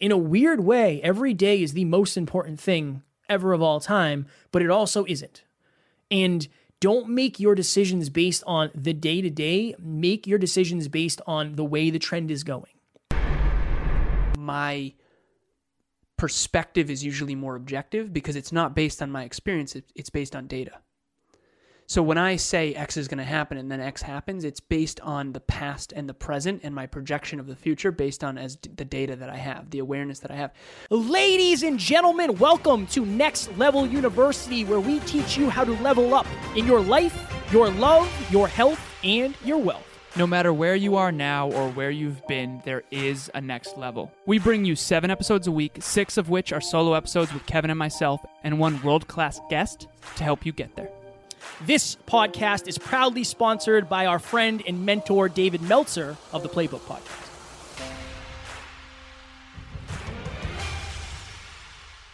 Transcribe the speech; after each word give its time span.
in 0.00 0.10
a 0.10 0.18
weird 0.18 0.60
way, 0.60 1.00
every 1.02 1.34
day 1.34 1.62
is 1.62 1.74
the 1.74 1.84
most 1.84 2.16
important 2.16 2.58
thing 2.58 3.02
ever 3.28 3.52
of 3.52 3.62
all 3.62 3.78
time, 3.80 4.26
but 4.50 4.62
it 4.62 4.70
also 4.70 5.04
isn't. 5.06 5.44
And 6.10 6.48
don't 6.80 7.10
make 7.10 7.38
your 7.38 7.54
decisions 7.54 8.08
based 8.08 8.42
on 8.46 8.70
the 8.74 8.94
day 8.94 9.20
to 9.20 9.30
day, 9.30 9.74
make 9.78 10.26
your 10.26 10.38
decisions 10.38 10.88
based 10.88 11.20
on 11.26 11.54
the 11.54 11.64
way 11.64 11.90
the 11.90 11.98
trend 11.98 12.30
is 12.30 12.42
going. 12.42 12.72
My 14.38 14.94
perspective 16.16 16.90
is 16.90 17.04
usually 17.04 17.34
more 17.34 17.54
objective 17.54 18.12
because 18.12 18.36
it's 18.36 18.52
not 18.52 18.74
based 18.74 19.02
on 19.02 19.10
my 19.10 19.24
experience, 19.24 19.76
it's 19.94 20.10
based 20.10 20.34
on 20.34 20.46
data. 20.46 20.78
So 21.90 22.04
when 22.04 22.18
I 22.18 22.36
say 22.36 22.72
X 22.72 22.96
is 22.96 23.08
going 23.08 23.18
to 23.18 23.24
happen 23.24 23.58
and 23.58 23.68
then 23.68 23.80
X 23.80 24.00
happens, 24.00 24.44
it's 24.44 24.60
based 24.60 25.00
on 25.00 25.32
the 25.32 25.40
past 25.40 25.92
and 25.92 26.08
the 26.08 26.14
present 26.14 26.60
and 26.62 26.72
my 26.72 26.86
projection 26.86 27.40
of 27.40 27.48
the 27.48 27.56
future 27.56 27.90
based 27.90 28.22
on 28.22 28.38
as 28.38 28.56
the 28.76 28.84
data 28.84 29.16
that 29.16 29.28
I 29.28 29.36
have, 29.36 29.70
the 29.70 29.80
awareness 29.80 30.20
that 30.20 30.30
I 30.30 30.36
have. 30.36 30.52
Ladies 30.88 31.64
and 31.64 31.80
gentlemen, 31.80 32.38
welcome 32.38 32.86
to 32.92 33.04
Next 33.04 33.50
Level 33.58 33.88
University 33.88 34.64
where 34.64 34.78
we 34.78 35.00
teach 35.00 35.36
you 35.36 35.50
how 35.50 35.64
to 35.64 35.72
level 35.82 36.14
up 36.14 36.28
in 36.54 36.64
your 36.64 36.80
life, 36.80 37.28
your 37.50 37.68
love, 37.70 38.08
your 38.30 38.46
health, 38.46 38.80
and 39.02 39.34
your 39.44 39.58
wealth. 39.58 39.84
No 40.14 40.28
matter 40.28 40.52
where 40.52 40.76
you 40.76 40.94
are 40.94 41.10
now 41.10 41.50
or 41.50 41.70
where 41.70 41.90
you've 41.90 42.24
been, 42.28 42.62
there 42.64 42.84
is 42.92 43.32
a 43.34 43.40
next 43.40 43.76
level. 43.76 44.12
We 44.26 44.38
bring 44.38 44.64
you 44.64 44.76
seven 44.76 45.10
episodes 45.10 45.48
a 45.48 45.52
week, 45.52 45.78
six 45.80 46.16
of 46.16 46.28
which 46.28 46.52
are 46.52 46.60
solo 46.60 46.94
episodes 46.94 47.34
with 47.34 47.46
Kevin 47.46 47.70
and 47.70 47.78
myself, 47.78 48.24
and 48.44 48.60
one 48.60 48.80
world 48.82 49.08
class 49.08 49.40
guest 49.50 49.88
to 50.14 50.22
help 50.22 50.46
you 50.46 50.52
get 50.52 50.76
there. 50.76 50.88
This 51.62 51.96
podcast 52.06 52.68
is 52.68 52.78
proudly 52.78 53.24
sponsored 53.24 53.88
by 53.88 54.06
our 54.06 54.18
friend 54.18 54.62
and 54.66 54.84
mentor, 54.86 55.28
David 55.28 55.62
Meltzer 55.62 56.16
of 56.32 56.42
the 56.42 56.48
Playbook 56.48 56.80
Podcast. 56.80 57.30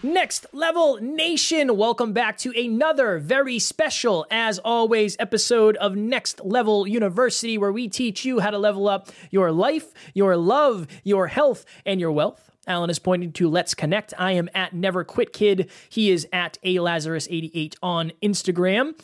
Next 0.03 0.47
Level 0.53 0.99
Nation, 1.01 1.77
welcome 1.77 2.13
back 2.13 2.39
to 2.39 2.53
another 2.57 3.19
very 3.19 3.59
special, 3.59 4.25
as 4.31 4.61
always, 4.61 5.17
episode 5.19 5.77
of 5.79 5.97
Next 5.97 6.45
Level 6.45 6.87
University, 6.87 7.59
where 7.59 7.73
we 7.73 7.89
teach 7.89 8.25
you 8.25 8.39
how 8.39 8.51
to 8.51 8.59
level 8.59 8.89
up 8.89 9.09
your 9.31 9.51
life, 9.51 9.93
your 10.15 10.37
love, 10.37 10.87
your 11.03 11.27
health, 11.27 11.65
and 11.85 11.99
your 11.99 12.13
wealth. 12.13 12.53
Alan 12.69 12.91
is 12.91 12.99
pointing 12.99 13.33
to 13.33 13.49
Let's 13.49 13.75
Connect. 13.75 14.13
I 14.19 14.33
am 14.33 14.49
at 14.55 14.75
Never 14.75 15.03
Quit 15.03 15.33
Kid. 15.33 15.71
He 15.89 16.11
is 16.11 16.29
at 16.33 16.59
A 16.63 16.77
Lazaros88 16.77 17.75
on 17.83 18.13
Instagram. 18.23 18.95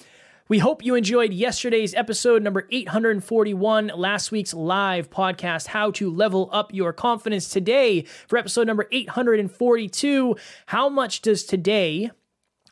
We 0.52 0.58
hope 0.58 0.84
you 0.84 0.96
enjoyed 0.96 1.32
yesterday's 1.32 1.94
episode 1.94 2.42
number 2.42 2.68
841, 2.70 3.90
last 3.96 4.30
week's 4.30 4.52
live 4.52 5.08
podcast, 5.08 5.68
How 5.68 5.90
to 5.92 6.10
Level 6.10 6.50
Up 6.52 6.74
Your 6.74 6.92
Confidence. 6.92 7.48
Today, 7.48 8.02
for 8.26 8.36
episode 8.36 8.66
number 8.66 8.86
842, 8.92 10.36
How 10.66 10.90
Much 10.90 11.22
Does 11.22 11.44
Today 11.44 12.10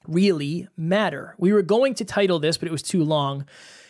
Really 0.07 0.69
Matter? 0.77 1.35
We 1.39 1.55
were 1.55 1.63
going 1.63 1.95
to 1.95 2.05
title 2.05 2.39
this, 2.39 2.59
but 2.59 2.69
it 2.69 2.71
was 2.71 2.83
too 2.83 3.03
long. 3.03 3.47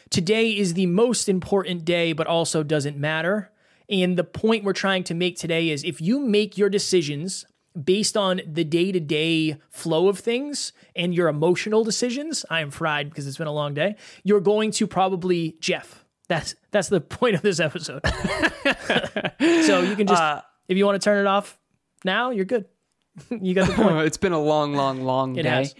Today 0.09 0.57
is 0.57 0.75
the 0.75 0.87
most 0.87 1.29
important 1.29 1.85
day, 1.85 2.13
but 2.13 2.29
also 2.29 2.63
doesn't 2.63 2.97
matter. 2.97 3.51
And 3.89 4.17
the 4.17 4.23
point 4.23 4.63
we're 4.63 4.73
trying 4.73 5.03
to 5.03 5.15
make 5.15 5.37
today 5.37 5.69
is 5.69 5.83
if 5.83 6.01
you 6.01 6.21
make 6.21 6.57
your 6.57 6.69
decisions 6.69 7.45
based 7.83 8.17
on 8.17 8.41
the 8.47 8.65
day 8.65 8.93
to 8.93 9.01
day 9.01 9.57
flow 9.71 10.09
of 10.09 10.19
things 10.19 10.73
and 10.97 11.15
your 11.15 11.29
emotional 11.29 11.85
decisions, 11.85 12.45
I 12.51 12.61
am 12.61 12.71
fried 12.71 13.11
because 13.11 13.27
it's 13.27 13.39
been 13.39 13.47
a 13.47 13.53
long 13.53 13.75
day. 13.75 13.97
You're 14.25 14.41
going 14.41 14.71
to 14.73 14.87
probably 14.87 15.57
Jeff. 15.61 16.05
That's 16.29 16.55
that's 16.71 16.89
the 16.89 17.01
point 17.19 17.37
of 17.37 17.43
this 17.43 17.61
episode. 17.61 18.07
so 18.07 19.81
you 19.81 19.97
can 19.97 20.07
just 20.07 20.23
uh, 20.23 20.43
if 20.69 20.77
you 20.77 20.87
want 20.87 21.01
to 21.01 21.05
turn 21.05 21.19
it 21.19 21.29
off 21.29 21.59
now, 22.05 22.31
you're 22.31 22.45
good. 22.45 22.67
you 23.31 23.55
got 23.55 23.69
the 23.69 23.75
point. 23.75 24.07
it's 24.07 24.17
been 24.17 24.33
a 24.33 24.41
long, 24.41 24.75
long, 24.75 25.03
long 25.03 25.37
it 25.37 25.43
day. 25.43 25.49
Has. 25.49 25.75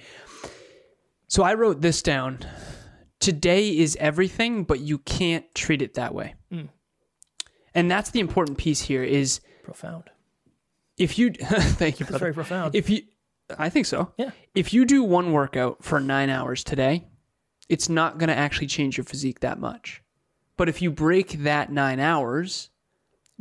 So 1.29 1.43
I 1.43 1.55
wrote 1.55 1.81
this 1.81 2.03
down. 2.03 2.41
Today 3.21 3.77
is 3.77 3.97
everything, 4.01 4.65
but 4.65 4.81
you 4.81 4.99
can't 4.99 5.45
treat 5.55 5.83
it 5.83 5.95
that 5.95 6.15
way. 6.15 6.35
Mm. 6.53 6.71
And 7.75 7.91
that's 7.91 8.11
the 8.11 8.21
important 8.21 8.59
piece 8.59 8.81
here 8.81 9.05
is 9.05 9.41
profound 9.63 10.11
if 11.01 11.19
you 11.19 11.31
thank 11.33 11.99
you, 11.99 12.07
brother. 12.07 12.13
That's 12.13 12.21
very 12.21 12.35
profound. 12.35 12.75
If 12.75 12.91
you, 12.91 13.03
I 13.59 13.71
think 13.71 13.87
so. 13.87 14.13
Yeah. 14.17 14.31
If 14.55 14.73
you 14.73 14.85
do 14.85 15.03
one 15.03 15.33
workout 15.33 15.83
for 15.83 15.99
nine 15.99 16.31
hours 16.31 16.63
today, 16.63 17.07
it's 17.69 17.89
not 17.89 18.19
going 18.19 18.29
to 18.29 18.37
actually 18.37 18.67
change 18.67 18.99
your 18.99 19.05
physique 19.05 19.41
that 19.41 19.59
much. 19.59 20.03
But 20.57 20.69
if 20.69 20.83
you 20.83 20.91
break 20.91 21.45
that 21.45 21.73
nine 21.73 22.01
hours 22.01 22.71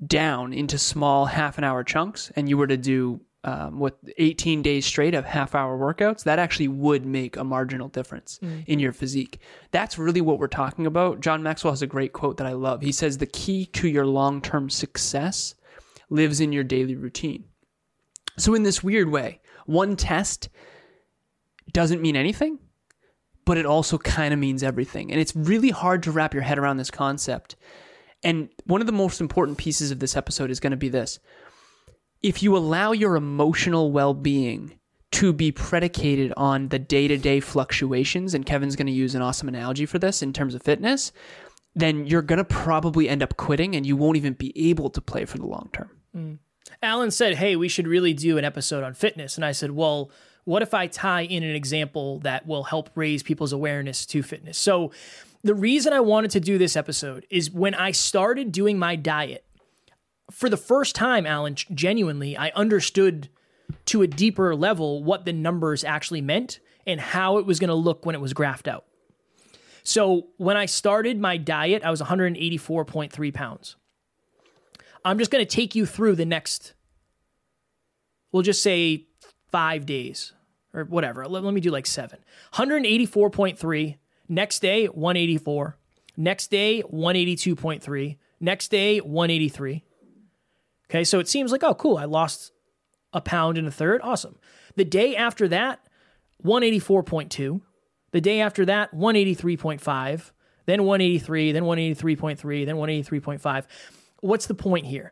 down 0.05 0.53
into 0.53 0.77
small 0.77 1.25
half 1.25 1.57
an 1.57 1.65
hour 1.65 1.83
chunks, 1.83 2.31
and 2.35 2.47
you 2.47 2.57
were 2.57 2.67
to 2.67 2.77
do 2.77 3.19
um, 3.43 3.79
what 3.79 3.97
18 4.17 4.61
days 4.61 4.85
straight 4.85 5.13
of 5.13 5.25
half 5.25 5.53
hour 5.53 5.77
workouts, 5.77 6.23
that 6.23 6.39
actually 6.39 6.69
would 6.69 7.05
make 7.05 7.35
a 7.35 7.43
marginal 7.43 7.89
difference 7.89 8.39
mm. 8.41 8.63
in 8.67 8.79
your 8.79 8.93
physique. 8.93 9.39
That's 9.71 9.97
really 9.97 10.21
what 10.21 10.39
we're 10.39 10.47
talking 10.47 10.85
about. 10.85 11.19
John 11.19 11.43
Maxwell 11.43 11.73
has 11.73 11.81
a 11.81 11.87
great 11.87 12.13
quote 12.13 12.37
that 12.37 12.47
I 12.47 12.53
love. 12.53 12.81
He 12.81 12.93
says, 12.93 13.17
The 13.17 13.25
key 13.25 13.65
to 13.65 13.89
your 13.89 14.05
long 14.05 14.41
term 14.41 14.69
success 14.69 15.55
lives 16.09 16.39
in 16.39 16.53
your 16.53 16.63
daily 16.63 16.95
routine. 16.95 17.45
So, 18.39 18.55
in 18.55 18.63
this 18.63 18.83
weird 18.83 19.09
way, 19.09 19.41
one 19.65 19.95
test 19.95 20.49
doesn't 21.71 22.01
mean 22.01 22.15
anything, 22.15 22.59
but 23.45 23.57
it 23.57 23.65
also 23.65 23.97
kind 23.97 24.33
of 24.33 24.39
means 24.39 24.63
everything. 24.63 25.11
And 25.11 25.19
it's 25.19 25.35
really 25.35 25.69
hard 25.69 26.03
to 26.03 26.11
wrap 26.11 26.33
your 26.33 26.43
head 26.43 26.57
around 26.57 26.77
this 26.77 26.91
concept. 26.91 27.55
And 28.23 28.49
one 28.65 28.81
of 28.81 28.87
the 28.87 28.93
most 28.93 29.21
important 29.21 29.57
pieces 29.57 29.91
of 29.91 29.99
this 29.99 30.17
episode 30.17 30.51
is 30.51 30.59
going 30.59 30.71
to 30.71 30.77
be 30.77 30.89
this 30.89 31.19
if 32.21 32.43
you 32.43 32.57
allow 32.57 32.91
your 32.91 33.15
emotional 33.15 33.91
well 33.91 34.13
being 34.13 34.77
to 35.11 35.33
be 35.33 35.51
predicated 35.51 36.33
on 36.37 36.67
the 36.67 36.79
day 36.79 37.07
to 37.07 37.17
day 37.17 37.39
fluctuations, 37.39 38.33
and 38.33 38.45
Kevin's 38.45 38.75
going 38.75 38.87
to 38.87 38.93
use 38.93 39.15
an 39.15 39.21
awesome 39.21 39.47
analogy 39.47 39.85
for 39.85 39.99
this 39.99 40.21
in 40.21 40.33
terms 40.33 40.53
of 40.53 40.61
fitness, 40.61 41.11
then 41.75 42.05
you're 42.05 42.21
going 42.21 42.37
to 42.37 42.43
probably 42.43 43.09
end 43.09 43.23
up 43.23 43.37
quitting 43.37 43.75
and 43.75 43.85
you 43.85 43.95
won't 43.95 44.17
even 44.17 44.33
be 44.33 44.69
able 44.69 44.89
to 44.89 45.01
play 45.01 45.25
for 45.25 45.37
the 45.37 45.45
long 45.45 45.69
term. 45.73 45.89
Mm. 46.15 46.37
Alan 46.81 47.11
said, 47.11 47.35
Hey, 47.35 47.55
we 47.55 47.67
should 47.67 47.87
really 47.87 48.13
do 48.13 48.37
an 48.37 48.45
episode 48.45 48.83
on 48.83 48.93
fitness. 48.93 49.35
And 49.35 49.45
I 49.45 49.51
said, 49.51 49.71
Well, 49.71 50.11
what 50.45 50.61
if 50.61 50.73
I 50.73 50.87
tie 50.87 51.21
in 51.21 51.43
an 51.43 51.55
example 51.55 52.19
that 52.19 52.47
will 52.47 52.63
help 52.63 52.89
raise 52.95 53.21
people's 53.21 53.53
awareness 53.53 54.05
to 54.07 54.23
fitness? 54.23 54.57
So, 54.57 54.91
the 55.41 55.55
reason 55.55 55.93
I 55.93 56.01
wanted 56.01 56.31
to 56.31 56.41
do 56.41 56.57
this 56.57 56.75
episode 56.75 57.25
is 57.29 57.49
when 57.49 57.73
I 57.73 57.91
started 57.91 58.51
doing 58.51 58.77
my 58.77 58.97
diet, 58.97 59.45
for 60.31 60.49
the 60.49 60.57
first 60.57 60.95
time, 60.95 61.25
Alan, 61.25 61.55
genuinely, 61.55 62.35
I 62.35 62.49
understood 62.49 63.29
to 63.85 64.01
a 64.01 64.07
deeper 64.07 64.53
level 64.55 65.01
what 65.03 65.25
the 65.25 65.31
numbers 65.31 65.83
actually 65.83 66.21
meant 66.21 66.59
and 66.85 66.99
how 66.99 67.37
it 67.37 67.45
was 67.45 67.59
going 67.59 67.69
to 67.69 67.75
look 67.75 68.05
when 68.05 68.15
it 68.15 68.21
was 68.21 68.33
graphed 68.33 68.67
out. 68.67 68.85
So, 69.83 70.27
when 70.37 70.57
I 70.57 70.65
started 70.65 71.19
my 71.19 71.37
diet, 71.37 71.83
I 71.83 71.91
was 71.91 72.01
184.3 72.01 73.33
pounds. 73.33 73.75
I'm 75.03 75.17
just 75.17 75.31
going 75.31 75.45
to 75.45 75.49
take 75.49 75.75
you 75.75 75.85
through 75.85 76.15
the 76.15 76.25
next, 76.25 76.73
we'll 78.31 78.43
just 78.43 78.61
say 78.61 79.07
five 79.51 79.85
days 79.85 80.33
or 80.73 80.83
whatever. 80.83 81.27
Let, 81.27 81.43
let 81.43 81.53
me 81.53 81.61
do 81.61 81.71
like 81.71 81.87
seven. 81.87 82.19
184.3. 82.53 83.97
Next 84.27 84.59
day, 84.59 84.85
184. 84.85 85.77
Next 86.17 86.51
day, 86.51 86.83
182.3. 86.83 88.17
Next 88.39 88.67
day, 88.69 88.99
183. 88.99 89.83
Okay, 90.89 91.03
so 91.03 91.19
it 91.19 91.27
seems 91.27 91.51
like, 91.51 91.63
oh, 91.63 91.75
cool, 91.75 91.97
I 91.97 92.05
lost 92.05 92.51
a 93.13 93.21
pound 93.21 93.57
and 93.57 93.67
a 93.67 93.71
third. 93.71 94.01
Awesome. 94.03 94.37
The 94.75 94.85
day 94.85 95.15
after 95.15 95.47
that, 95.47 95.79
184.2. 96.43 97.61
The 98.11 98.21
day 98.21 98.41
after 98.41 98.65
that, 98.65 98.93
183.5. 98.93 100.31
Then 100.65 100.83
183, 100.83 101.51
then 101.51 101.63
183.3, 101.63 102.65
then 102.65 102.75
183.5 102.75 103.65
what's 104.21 104.47
the 104.47 104.55
point 104.55 104.85
here? 104.85 105.11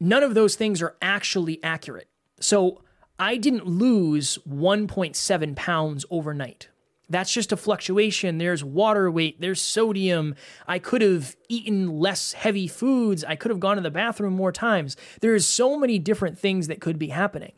None 0.00 0.22
of 0.22 0.34
those 0.34 0.56
things 0.56 0.82
are 0.82 0.96
actually 1.00 1.62
accurate. 1.62 2.08
So 2.40 2.82
I 3.18 3.36
didn't 3.36 3.66
lose 3.66 4.38
1.7 4.48 5.56
pounds 5.56 6.04
overnight. 6.10 6.68
That's 7.08 7.32
just 7.32 7.52
a 7.52 7.56
fluctuation. 7.56 8.38
There's 8.38 8.64
water 8.64 9.10
weight, 9.10 9.40
there's 9.40 9.60
sodium. 9.60 10.34
I 10.66 10.78
could 10.78 11.02
have 11.02 11.36
eaten 11.48 11.98
less 11.98 12.32
heavy 12.32 12.66
foods. 12.66 13.22
I 13.22 13.36
could 13.36 13.50
have 13.50 13.60
gone 13.60 13.76
to 13.76 13.82
the 13.82 13.90
bathroom 13.90 14.32
more 14.32 14.50
times. 14.50 14.96
There's 15.20 15.46
so 15.46 15.78
many 15.78 15.98
different 15.98 16.38
things 16.38 16.68
that 16.68 16.80
could 16.80 16.98
be 16.98 17.08
happening. 17.08 17.52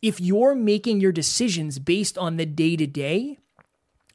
If 0.00 0.20
you're 0.20 0.54
making 0.54 1.00
your 1.00 1.12
decisions 1.12 1.78
based 1.78 2.16
on 2.16 2.36
the 2.36 2.46
day 2.46 2.76
to 2.76 2.86
day, 2.86 3.38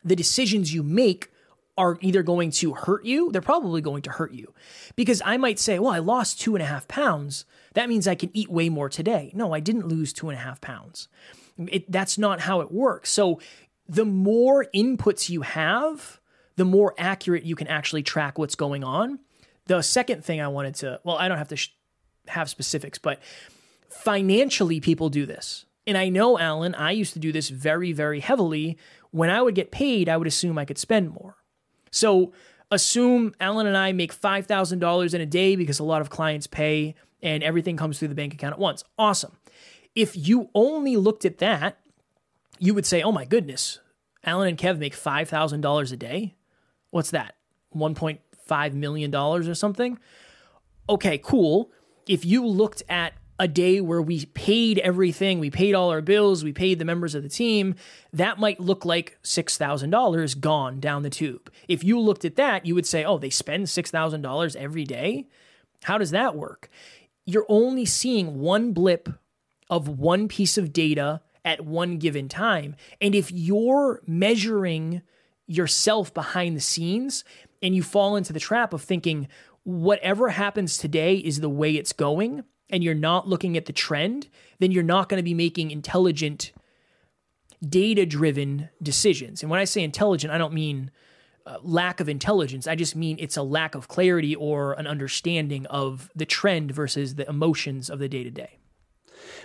the 0.04 0.16
decisions 0.16 0.74
you 0.74 0.84
make 0.84 1.32
are 1.78 1.98
either 2.02 2.24
going 2.24 2.50
to 2.52 2.74
hurt 2.74 3.06
you, 3.06 3.32
they're 3.32 3.42
probably 3.42 3.82
going 3.82 4.02
to 4.02 4.10
hurt 4.10 4.34
you. 4.34 4.54
Because 4.96 5.22
I 5.24 5.38
might 5.38 5.60
say, 5.60 5.78
well, 5.78 5.94
I 5.94 6.00
lost 6.00 6.42
two 6.42 6.56
and 6.56 6.64
a 6.64 6.66
half 6.66 6.88
pounds. 6.88 7.46
That 7.74 7.88
means 7.88 8.08
I 8.08 8.16
can 8.16 8.32
eat 8.34 8.50
way 8.50 8.70
more 8.70 8.90
today. 8.90 9.32
No, 9.36 9.54
I 9.54 9.60
didn't 9.60 9.88
lose 9.88 10.12
two 10.12 10.30
and 10.30 10.38
a 10.38 10.42
half 10.42 10.60
pounds. 10.60 11.08
It, 11.58 11.92
that's 11.92 12.18
not 12.18 12.42
how 12.42 12.62
it 12.62 12.72
works. 12.72 13.12
So 13.12 13.40
the 13.88 14.06
more 14.06 14.66
inputs 14.76 15.30
you 15.30 15.42
have, 15.42 16.20
the 16.56 16.66
more 16.66 16.96
accurate 16.98 17.44
you 17.44 17.56
can 17.56 17.68
actually 17.68 18.04
track 18.04 18.38
what's 18.38 18.56
going 18.56 18.84
on. 18.84 19.20
The 19.66 19.82
second 19.82 20.24
thing 20.24 20.42
I 20.42 20.48
wanted 20.48 20.76
to, 20.76 21.00
well, 21.04 21.18
I 21.18 21.28
don't 21.28 21.38
have 21.38 21.50
to 21.50 21.58
sh- 21.58 21.76
have 22.28 22.50
specifics, 22.50 22.98
but 22.98 23.22
financially, 23.90 24.80
people 24.80 25.10
do 25.10 25.26
this. 25.26 25.66
And 25.86 25.98
I 25.98 26.10
know, 26.10 26.38
Alan, 26.38 26.76
I 26.76 26.92
used 26.92 27.14
to 27.14 27.20
do 27.20 27.32
this 27.32 27.50
very, 27.50 27.94
very 27.94 28.20
heavily. 28.20 28.78
When 29.12 29.30
I 29.30 29.42
would 29.42 29.56
get 29.56 29.72
paid, 29.72 30.10
I 30.10 30.18
would 30.18 30.28
assume 30.28 30.58
I 30.58 30.66
could 30.66 30.78
spend 30.78 31.12
more. 31.12 31.36
So 31.92 32.34
assume 32.72 33.34
Alan 33.40 33.68
and 33.68 33.78
I 33.78 33.92
make 33.92 34.14
$5,000 34.14 35.14
in 35.14 35.22
a 35.22 35.26
day 35.26 35.56
because 35.56 35.80
a 35.80 35.84
lot 35.84 36.02
of 36.02 36.10
clients 36.10 36.48
pay 36.48 36.96
and 37.22 37.44
everything 37.44 37.78
comes 37.78 37.98
through 38.00 38.10
the 38.10 38.16
bank 38.16 38.34
account 38.34 38.54
at 38.54 38.60
once. 38.60 38.84
Awesome. 38.98 39.38
If 39.96 40.16
you 40.16 40.50
only 40.54 40.96
looked 40.96 41.26
at 41.26 41.40
that, 41.40 41.80
you 42.60 42.74
would 42.74 42.86
say, 42.86 43.02
oh 43.02 43.12
my 43.12 43.26
goodness, 43.26 43.80
Alan 44.24 44.48
and 44.48 44.58
Kev 44.58 44.78
make 44.78 44.96
$5,000 44.96 45.92
a 45.92 45.98
day. 45.98 46.36
What's 46.90 47.12
that? 47.12 47.36
$1.5 47.76 48.74
million 48.74 49.16
or 49.16 49.54
something? 49.56 50.00
Okay, 50.90 51.18
cool. 51.18 51.72
If 52.08 52.26
you 52.26 52.46
looked 52.46 52.84
at 52.88 53.14
a 53.40 53.48
day 53.48 53.82
where 53.82 54.02
we 54.02 54.26
paid 54.26 54.80
everything, 54.80 55.40
we 55.40 55.50
paid 55.50 55.76
all 55.76 55.90
our 55.90 56.02
bills, 56.02 56.44
we 56.44 56.54
paid 56.54 56.80
the 56.80 56.86
members 56.86 57.14
of 57.14 57.24
the 57.24 57.30
team, 57.30 57.76
that 58.12 58.40
might 58.40 58.60
look 58.60 58.84
like 58.84 59.20
$6,000 59.24 60.40
gone 60.40 60.80
down 60.80 61.04
the 61.04 61.10
tube. 61.10 61.52
If 61.68 61.84
you 61.84 62.00
looked 62.00 62.26
at 62.26 62.36
that, 62.38 62.66
you 62.66 62.74
would 62.74 62.88
say, 62.88 63.04
oh, 63.04 63.18
they 63.18 63.30
spend 63.30 63.68
$6,000 63.68 64.56
every 64.56 64.84
day? 64.84 65.28
How 65.84 65.98
does 65.98 66.12
that 66.12 66.36
work? 66.36 66.70
You're 67.26 67.46
only 67.50 67.86
seeing 67.86 68.40
one 68.40 68.74
blip 68.74 69.10
of 69.70 69.88
one 69.88 70.28
piece 70.28 70.58
of 70.58 70.74
data 70.74 71.22
at 71.46 71.66
one 71.66 71.98
given 71.98 72.30
time. 72.30 72.76
And 73.00 73.14
if 73.14 73.32
you're 73.32 74.02
measuring 74.08 75.02
yourself 75.46 76.14
behind 76.14 76.56
the 76.56 76.62
scenes 76.62 77.24
and 77.62 77.76
you 77.76 77.84
fall 77.84 78.16
into 78.16 78.34
the 78.34 78.40
trap 78.40 78.74
of 78.74 78.82
thinking, 78.82 79.28
whatever 79.64 80.30
happens 80.30 80.78
today 80.78 81.16
is 81.16 81.40
the 81.40 81.50
way 81.50 81.76
it's 81.76 81.94
going, 81.94 82.44
and 82.70 82.84
you're 82.84 82.94
not 82.94 83.28
looking 83.28 83.58
at 83.58 83.66
the 83.66 83.74
trend, 83.74 84.28
then 84.60 84.72
you're 84.72 84.84
not 84.84 85.10
going 85.10 85.20
to 85.20 85.24
be 85.24 85.34
making 85.34 85.72
intelligent, 85.72 86.52
data 87.68 88.06
driven 88.06 88.70
decisions. 88.82 89.42
And 89.42 89.50
when 89.50 89.60
I 89.60 89.66
say 89.66 89.84
intelligent, 89.84 90.34
I 90.34 90.38
don't 90.38 90.54
mean 90.54 90.92
uh, 91.46 91.58
lack 91.62 92.00
of 92.00 92.10
intelligence. 92.10 92.68
I 92.68 92.76
just 92.76 92.96
mean 92.96 93.18
it's 93.20 93.38
a 93.38 93.44
lack 93.44 93.74
of 93.74 93.88
clarity 93.88 94.36
or 94.36 94.74
an 94.74 94.86
understanding 94.86 95.66
of 95.68 96.12
the 96.16 96.26
trend 96.26 96.72
versus 96.72 97.16
the 97.16 97.28
emotions 97.30 97.90
of 97.90 98.00
the 98.00 98.10
day 98.10 98.24
to 98.24 98.32
day. 98.32 98.60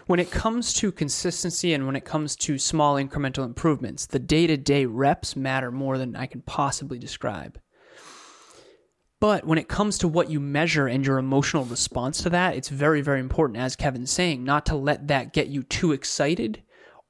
When 0.06 0.18
it 0.18 0.30
comes 0.30 0.74
to 0.74 0.92
consistency 0.92 1.72
and 1.72 1.86
when 1.86 1.96
it 1.96 2.04
comes 2.04 2.36
to 2.36 2.58
small 2.58 2.96
incremental 2.96 3.44
improvements, 3.44 4.06
the 4.06 4.18
day 4.18 4.46
to 4.46 4.56
day 4.56 4.84
reps 4.84 5.36
matter 5.36 5.70
more 5.70 5.96
than 5.96 6.16
I 6.16 6.26
can 6.26 6.42
possibly 6.42 6.98
describe. 6.98 7.58
But 9.22 9.46
when 9.46 9.56
it 9.56 9.68
comes 9.68 9.98
to 9.98 10.08
what 10.08 10.30
you 10.30 10.40
measure 10.40 10.88
and 10.88 11.06
your 11.06 11.16
emotional 11.16 11.64
response 11.64 12.24
to 12.24 12.30
that, 12.30 12.56
it's 12.56 12.68
very, 12.68 13.02
very 13.02 13.20
important, 13.20 13.56
as 13.56 13.76
Kevin's 13.76 14.10
saying, 14.10 14.42
not 14.42 14.66
to 14.66 14.74
let 14.74 15.06
that 15.06 15.32
get 15.32 15.46
you 15.46 15.62
too 15.62 15.92
excited 15.92 16.60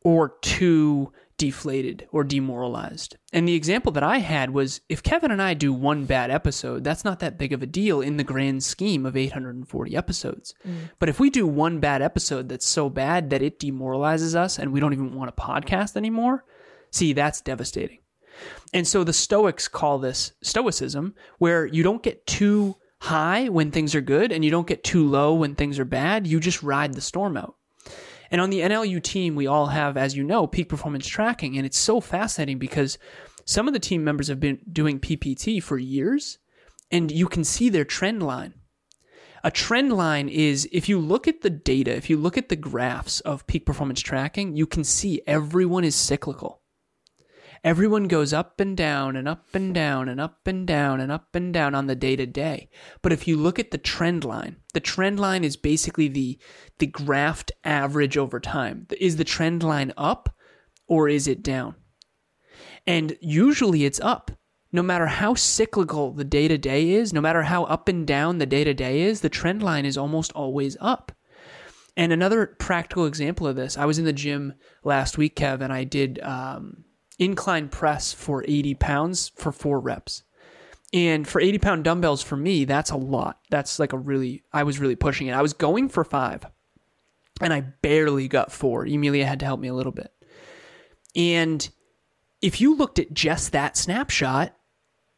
or 0.03 0.35
too 0.43 1.11
deflated 1.39 2.07
or 2.13 2.23
demoralized. 2.23 3.17
And 3.33 3.49
the 3.49 3.55
example 3.55 3.93
that 3.93 4.03
I 4.03 4.19
had 4.19 4.51
was 4.51 4.83
if 4.91 5.03
Kevin 5.03 5.31
and 5.31 5.41
I 5.41 5.55
do 5.55 5.73
one 5.73 6.05
bad 6.05 6.31
episode, 6.31 6.85
that's 6.85 7.03
not 7.03 7.21
that 7.21 7.39
big 7.39 7.55
of 7.55 7.63
a 7.63 7.67
deal 7.67 8.03
in 8.03 8.19
the 8.19 8.25
grand 8.25 8.63
scheme 8.63 9.07
of 9.07 9.17
840 9.17 9.97
episodes. 9.97 10.53
Mm. 10.69 10.91
But 10.99 11.09
if 11.09 11.19
we 11.19 11.31
do 11.31 11.47
one 11.47 11.81
bad 11.81 12.03
episode 12.03 12.51
that's 12.51 12.67
so 12.67 12.91
bad 12.91 13.31
that 13.31 13.41
it 13.41 13.59
demoralizes 13.59 14.37
us 14.37 14.59
and 14.59 14.71
we 14.71 14.81
don't 14.81 14.93
even 14.93 15.15
want 15.15 15.35
to 15.35 15.43
podcast 15.43 15.97
anymore, 15.97 16.45
see, 16.91 17.15
that's 17.15 17.41
devastating. 17.41 18.01
And 18.73 18.87
so 18.87 19.05
the 19.05 19.13
Stoics 19.13 19.69
call 19.69 19.99
this 19.99 20.33
Stoicism, 20.43 21.15
where 21.39 21.67
you 21.67 21.83
don't 21.83 22.03
get 22.03 22.27
too 22.27 22.77
high 23.03 23.49
when 23.49 23.71
things 23.71 23.95
are 23.95 24.01
good 24.01 24.31
and 24.31 24.45
you 24.45 24.51
don't 24.51 24.67
get 24.67 24.85
too 24.85 25.07
low 25.09 25.35
when 25.35 25.55
things 25.55 25.79
are 25.79 25.85
bad. 25.85 26.27
You 26.27 26.41
just 26.41 26.63
ride 26.63 26.95
the 26.95 27.01
storm 27.01 27.37
out. 27.37 27.57
And 28.31 28.41
on 28.41 28.51
the 28.51 28.61
NLU 28.61 29.03
team, 29.03 29.35
we 29.35 29.47
all 29.47 29.67
have, 29.67 29.97
as 29.97 30.17
you 30.17 30.25
know, 30.25 30.47
peak 30.47 30.69
performance 30.69 31.07
tracking. 31.07 31.57
And 31.57 31.67
it's 31.67 31.79
so 31.79 32.01
fascinating 32.01 32.59
because 32.59 32.99
some 33.45 33.69
of 33.69 33.75
the 33.75 33.81
team 33.81 34.05
members 34.05 34.29
have 34.29 34.41
been 34.41 34.61
doing 34.73 35.01
PPT 35.01 35.63
for 35.63 35.77
years 35.79 36.39
and 36.91 37.11
you 37.11 37.27
can 37.27 37.45
see 37.45 37.69
their 37.69 37.85
trend 37.85 38.23
line. 38.23 38.55
A 39.45 39.51
trend 39.51 39.93
line 39.93 40.29
is 40.29 40.69
if 40.73 40.89
you 40.89 40.99
look 40.99 41.29
at 41.29 41.43
the 41.43 41.51
data, 41.51 41.95
if 41.95 42.09
you 42.09 42.17
look 42.17 42.39
at 42.39 42.49
the 42.49 42.57
graphs 42.57 43.21
of 43.21 43.47
peak 43.47 43.67
performance 43.67 44.01
tracking, 44.01 44.57
you 44.57 44.67
can 44.67 44.85
see 44.85 45.21
everyone 45.27 45.85
is 45.85 45.97
cyclical 45.97 46.62
everyone 47.65 48.09
goes 48.09 48.33
up 48.33 48.59
and 48.61 48.77
down 48.77 49.17
and 49.17 49.29
up 49.29 49.55
and 49.55 49.75
down 49.75 50.09
and 50.09 50.21
up 50.21 50.47
and 50.47 50.67
down 50.67 51.01
and 51.01 51.13
up 51.13 51.35
and 51.35 51.55
down 51.55 51.75
on 51.75 51.87
the 51.87 51.95
day 51.95 52.17
to 52.17 52.27
day. 52.27 52.69
But 53.03 53.13
if 53.13 53.29
you 53.29 53.37
look 53.37 53.59
at 53.59 53.71
the 53.71 53.79
trend 53.79 54.25
line, 54.25 54.57
the 54.75 54.81
trend 54.81 55.21
line 55.21 55.45
is 55.45 55.57
basically 55.57 56.09
the 56.09 56.39
the 56.79 56.87
graphed 56.87 57.51
average 57.65 58.17
over 58.17 58.41
time. 58.41 58.87
Is 58.99 59.17
the 59.17 59.25
trend 59.25 59.63
line 59.63 59.93
up 59.97 60.35
or 60.87 61.09
is 61.09 61.29
it 61.29 61.43
down? 61.43 61.77
And 62.87 63.17
usually 63.21 63.85
it's 63.85 64.01
up. 64.01 64.31
No 64.75 64.83
matter 64.83 65.07
how 65.07 65.35
cyclical 65.35 66.13
the 66.13 66.25
day 66.25 66.49
to 66.49 66.57
day 66.57 66.91
is, 66.91 67.13
no 67.13 67.21
matter 67.21 67.43
how 67.43 67.65
up 67.65 67.89
and 67.89 68.07
down 68.07 68.39
the 68.39 68.47
day 68.47 68.65
to 68.65 68.73
day 68.73 69.03
is, 69.03 69.21
the 69.21 69.29
trend 69.29 69.63
line 69.63 69.85
is 69.85 69.99
almost 69.99 70.33
always 70.33 70.79
up. 70.81 71.13
And 71.95 72.11
another 72.11 72.57
practical 72.59 73.05
example 73.05 73.47
of 73.47 73.55
this, 73.55 73.77
I 73.77 73.85
was 73.85 73.99
in 73.99 74.07
the 74.07 74.15
gym 74.15 74.55
last 74.83 75.19
week, 75.19 75.37
Kev, 75.37 75.61
and 75.61 75.71
I 75.71 75.85
did 75.85 76.21
um, 76.23 76.85
incline 77.23 77.69
press 77.69 78.13
for 78.13 78.45
80 78.47 78.75
pounds 78.75 79.31
for 79.37 79.53
four 79.53 79.81
reps. 79.81 80.23
And 80.93 81.27
for 81.27 81.41
80 81.41 81.59
pound 81.59 81.85
dumbbells 81.85 82.23
for 82.23 82.37
me, 82.37 82.65
that's 82.65 82.91
a 82.91 82.97
lot. 82.97 83.41
That's 83.51 83.79
like 83.79 83.93
a 83.93 83.99
really, 83.99 84.43
I 84.53 84.65
was 84.65 84.79
really 84.79 84.97
pushing 84.97 85.27
it. 85.27 85.33
I 85.33 85.43
was 85.43 85.55
going 85.55 85.89
for 85.89 86.05
five 86.05 86.45
and 87.41 87.53
I 87.53 87.61
barely 87.61 88.29
got 88.29 88.53
four. 88.53 88.85
Emilia 88.85 89.27
had 89.27 89.41
to 89.41 89.47
help 89.47 89.61
me 89.61 89.69
a 89.69 89.75
little 89.75 89.93
bit. 89.93 90.13
And 91.17 91.67
if 92.43 92.61
you 92.61 92.75
looked 92.75 92.99
at 92.99 93.15
just 93.15 93.53
that 93.53 93.77
snapshot, 93.77 94.55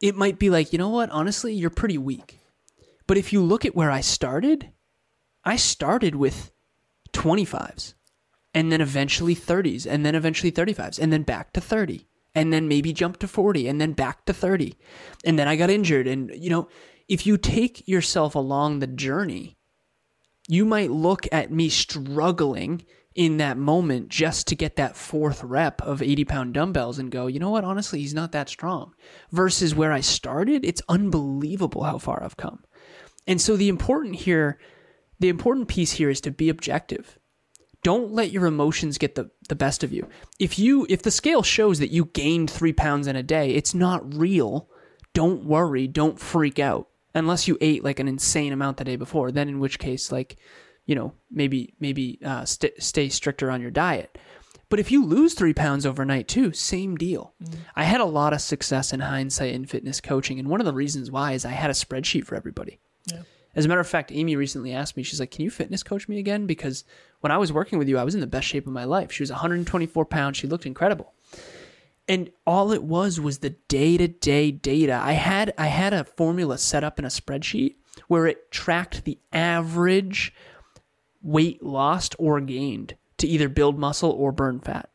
it 0.01 0.15
might 0.15 0.39
be 0.39 0.51
like, 0.51 0.73
you 0.73 0.79
know 0.79 0.91
what? 0.91 1.11
Honestly, 1.11 1.55
you're 1.55 1.71
pretty 1.71 1.99
weak. 1.99 2.39
But 3.07 3.17
if 3.17 3.33
you 3.33 3.43
look 3.43 3.65
at 3.65 3.75
where 3.75 3.91
I 3.91 4.01
started, 4.01 4.71
I 5.45 5.57
started 5.57 6.15
with 6.15 6.53
25s 7.13 7.95
and 8.55 8.71
then 8.71 8.81
eventually 8.81 9.35
30s 9.35 9.87
and 9.87 10.07
then 10.07 10.15
eventually 10.15 10.53
35s 10.53 10.99
and 10.99 11.13
then 11.13 11.23
back 11.23 11.53
to 11.53 11.61
30 11.61 12.07
and 12.35 12.53
then 12.53 12.69
maybe 12.69 12.93
jump 12.93 13.19
to 13.19 13.29
40 13.29 13.69
and 13.69 13.81
then 13.81 13.93
back 13.93 14.25
to 14.25 14.33
30 14.33 14.75
and 15.25 15.39
then 15.39 15.49
I 15.49 15.57
got 15.57 15.71
injured 15.71 16.07
and 16.07 16.31
you 16.35 16.51
know 16.51 16.69
if 17.09 17.27
you 17.27 17.37
take 17.37 17.87
yourself 17.87 18.35
along 18.35 18.79
the 18.79 18.87
journey 18.87 19.57
you 20.49 20.65
might 20.65 20.91
look 20.91 21.27
at 21.33 21.51
me 21.51 21.69
struggling 21.69 22.85
in 23.15 23.37
that 23.37 23.57
moment 23.57 24.09
just 24.09 24.49
to 24.49 24.57
get 24.57 24.77
that 24.77 24.97
fourth 24.97 25.43
rep 25.43 25.81
of 25.83 26.03
80 26.03 26.25
pound 26.25 26.55
dumbbells 26.55 26.99
and 26.99 27.11
go, 27.11 27.27
you 27.27 27.39
know 27.39 27.51
what? 27.51 27.65
Honestly, 27.65 28.01
he's 28.01 28.15
not 28.15 28.33
that 28.33 28.49
strong. 28.49 28.95
Versus 29.31 29.75
where 29.75 29.93
I 29.93 30.01
started, 30.01 30.65
it's 30.65 30.83
unbelievable 30.89 31.85
how 31.85 31.99
far 31.99 32.23
I've 32.23 32.37
come. 32.37 32.65
And 33.27 33.41
so 33.41 33.57
the 33.57 33.69
important 33.69 34.17
here, 34.17 34.59
the 35.21 35.29
important 35.29 35.69
piece 35.69 35.93
here 35.93 36.11
is 36.11 36.21
to 36.23 36.31
be 36.31 36.49
objective 36.49 37.19
don't 37.85 38.13
let 38.13 38.33
your 38.33 38.47
emotions 38.47 38.99
get 38.99 39.15
the, 39.15 39.31
the 39.49 39.55
best 39.55 39.85
of 39.85 39.93
you. 39.93 40.09
If 40.41 40.59
you 40.59 40.87
if 40.89 41.03
the 41.03 41.11
scale 41.11 41.43
shows 41.43 41.79
that 41.79 41.93
you 41.93 42.07
gained 42.07 42.51
three 42.51 42.73
pounds 42.73 43.07
in 43.07 43.15
a 43.15 43.23
day, 43.23 43.51
it's 43.51 43.75
not 43.75 44.15
real. 44.15 44.69
Don't 45.13 45.45
worry. 45.45 45.87
Don't 45.87 46.19
freak 46.19 46.59
out. 46.59 46.89
Unless 47.15 47.47
you 47.47 47.57
ate 47.61 47.85
like 47.85 48.01
an 48.01 48.09
insane 48.09 48.53
amount 48.53 48.79
the 48.79 48.85
day 48.85 48.97
before, 48.97 49.31
then 49.31 49.49
in 49.49 49.61
which 49.61 49.79
case, 49.79 50.11
like, 50.11 50.37
you 50.87 50.97
know, 50.97 51.13
maybe 51.31 51.75
maybe 51.79 52.19
uh, 52.25 52.45
st- 52.45 52.83
stay 52.83 53.09
stricter 53.09 53.51
on 53.51 53.61
your 53.61 53.71
diet. 53.71 54.19
But 54.71 54.81
if 54.81 54.91
you 54.91 55.05
lose 55.05 55.35
three 55.35 55.55
pounds 55.55 55.85
overnight 55.85 56.27
too, 56.27 56.53
same 56.53 56.97
deal. 56.97 57.35
Mm-hmm. 57.45 57.61
I 57.77 57.85
had 57.85 58.01
a 58.01 58.07
lot 58.07 58.33
of 58.33 58.41
success 58.41 58.95
in 58.95 59.01
hindsight 59.01 59.55
in 59.55 59.67
fitness 59.67 60.01
coaching, 60.01 60.39
and 60.39 60.49
one 60.49 60.61
of 60.61 60.67
the 60.67 60.73
reasons 60.73 61.11
why 61.11 61.33
is 61.33 61.45
I 61.45 61.51
had 61.51 61.71
a 61.71 61.75
spreadsheet 61.75 62.25
for 62.25 62.35
everybody. 62.35 62.81
Yeah. 63.13 63.23
As 63.57 63.65
a 63.65 63.69
matter 63.69 63.81
of 63.81 63.87
fact, 63.87 64.11
Amy 64.13 64.37
recently 64.37 64.73
asked 64.73 64.97
me, 64.97 65.03
she's 65.03 65.21
like, 65.21 65.31
Can 65.31 65.45
you 65.45 65.51
fitness 65.51 65.83
coach 65.83 66.09
me 66.09 66.19
again? 66.19 66.47
Because 66.47 66.85
when 67.25 67.33
I 67.33 67.39
was 67.39 67.55
working 67.55 67.79
with 67.79 67.89
you, 67.89 67.97
I 67.97 68.05
was 68.05 68.15
in 68.15 68.21
the 68.21 68.27
best 68.27 68.47
shape 68.47 68.67
of 68.67 68.75
my 68.75 68.85
life. 68.85 69.11
She 69.11 69.23
was 69.23 69.31
124 69.31 70.05
pounds. 70.05 70.37
She 70.37 70.47
looked 70.47 70.67
incredible. 70.67 71.15
And 72.07 72.31
all 72.47 72.71
it 72.71 72.83
was 72.83 73.19
was 73.19 73.39
the 73.39 73.57
day 73.67 73.97
to 73.97 74.09
day 74.09 74.51
data. 74.51 75.01
I 75.03 75.13
had 75.13 75.55
I 75.57 75.69
had 75.69 75.95
a 75.95 76.05
formula 76.05 76.59
set 76.59 76.85
up 76.85 76.99
in 76.99 77.07
a 77.07 77.09
spreadsheet 77.09 77.77
where 78.09 78.27
it 78.27 78.51
tracked 78.51 79.07
the 79.07 79.19
average 79.33 80.35
weight 81.23 81.63
lost 81.63 82.15
or 82.19 82.43
gained 82.43 82.95
to 83.17 83.27
either 83.27 83.49
build 83.49 83.79
muscle 83.79 84.11
or 84.11 84.31
burn 84.31 84.61
fat. 84.61 84.91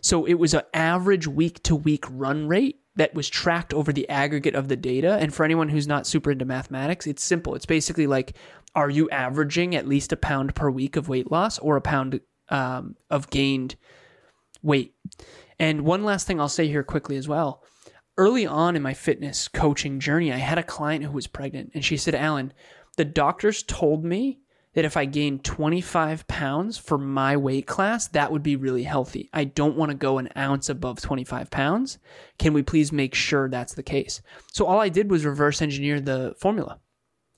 So 0.00 0.24
it 0.24 0.40
was 0.40 0.54
an 0.54 0.62
average 0.74 1.28
week 1.28 1.62
to 1.62 1.76
week 1.76 2.04
run 2.10 2.48
rate 2.48 2.80
that 2.96 3.14
was 3.14 3.28
tracked 3.28 3.72
over 3.72 3.92
the 3.92 4.08
aggregate 4.08 4.56
of 4.56 4.66
the 4.66 4.76
data. 4.76 5.18
And 5.20 5.32
for 5.32 5.44
anyone 5.44 5.68
who's 5.68 5.86
not 5.86 6.06
super 6.06 6.32
into 6.32 6.44
mathematics, 6.44 7.06
it's 7.06 7.22
simple. 7.22 7.54
It's 7.54 7.66
basically 7.66 8.08
like, 8.08 8.34
are 8.74 8.90
you 8.90 9.10
averaging 9.10 9.74
at 9.74 9.88
least 9.88 10.12
a 10.12 10.16
pound 10.16 10.54
per 10.54 10.70
week 10.70 10.96
of 10.96 11.08
weight 11.08 11.30
loss 11.30 11.58
or 11.58 11.76
a 11.76 11.80
pound 11.80 12.20
um, 12.48 12.96
of 13.10 13.30
gained 13.30 13.76
weight? 14.62 14.94
And 15.58 15.82
one 15.82 16.04
last 16.04 16.26
thing 16.26 16.40
I'll 16.40 16.48
say 16.48 16.68
here 16.68 16.84
quickly 16.84 17.16
as 17.16 17.28
well. 17.28 17.62
Early 18.16 18.46
on 18.46 18.76
in 18.76 18.82
my 18.82 18.94
fitness 18.94 19.48
coaching 19.48 20.00
journey, 20.00 20.32
I 20.32 20.36
had 20.36 20.58
a 20.58 20.62
client 20.62 21.04
who 21.04 21.12
was 21.12 21.26
pregnant, 21.26 21.70
and 21.74 21.84
she 21.84 21.96
said, 21.96 22.14
Alan, 22.14 22.52
the 22.96 23.04
doctors 23.04 23.62
told 23.62 24.04
me 24.04 24.40
that 24.74 24.84
if 24.84 24.96
I 24.96 25.04
gained 25.04 25.44
25 25.44 26.26
pounds 26.28 26.78
for 26.78 26.96
my 26.96 27.36
weight 27.36 27.66
class, 27.66 28.06
that 28.08 28.30
would 28.30 28.42
be 28.42 28.56
really 28.56 28.84
healthy. 28.84 29.28
I 29.32 29.44
don't 29.44 29.76
want 29.76 29.90
to 29.90 29.96
go 29.96 30.18
an 30.18 30.28
ounce 30.36 30.68
above 30.68 31.00
25 31.00 31.50
pounds. 31.50 31.98
Can 32.38 32.52
we 32.52 32.62
please 32.62 32.92
make 32.92 33.14
sure 33.14 33.48
that's 33.48 33.74
the 33.74 33.82
case? 33.82 34.22
So 34.52 34.66
all 34.66 34.78
I 34.78 34.88
did 34.88 35.10
was 35.10 35.24
reverse 35.24 35.60
engineer 35.60 36.00
the 36.00 36.34
formula. 36.38 36.78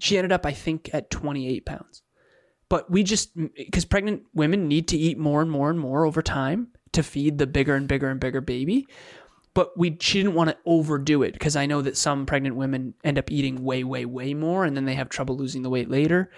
She 0.02 0.18
ended 0.18 0.32
up, 0.32 0.44
I 0.44 0.52
think, 0.52 0.90
at 0.92 1.10
28 1.10 1.64
pounds. 1.64 2.02
But 2.68 2.90
we 2.90 3.02
just, 3.02 3.30
because 3.54 3.84
pregnant 3.84 4.22
women 4.34 4.66
need 4.66 4.88
to 4.88 4.96
eat 4.96 5.18
more 5.18 5.42
and 5.42 5.50
more 5.50 5.70
and 5.70 5.78
more 5.78 6.06
over 6.06 6.22
time 6.22 6.68
to 6.92 7.02
feed 7.02 7.38
the 7.38 7.46
bigger 7.46 7.74
and 7.74 7.86
bigger 7.86 8.08
and 8.08 8.18
bigger 8.18 8.40
baby. 8.40 8.86
But 9.54 9.76
we, 9.78 9.98
she 10.00 10.18
didn't 10.22 10.34
want 10.34 10.50
to 10.50 10.56
overdo 10.64 11.22
it 11.22 11.32
because 11.32 11.56
I 11.56 11.66
know 11.66 11.82
that 11.82 11.96
some 11.96 12.24
pregnant 12.24 12.56
women 12.56 12.94
end 13.04 13.18
up 13.18 13.30
eating 13.30 13.62
way, 13.62 13.84
way, 13.84 14.06
way 14.06 14.32
more 14.32 14.64
and 14.64 14.76
then 14.76 14.86
they 14.86 14.94
have 14.94 15.10
trouble 15.10 15.36
losing 15.36 15.62
the 15.62 15.70
weight 15.70 15.90
later 15.90 16.30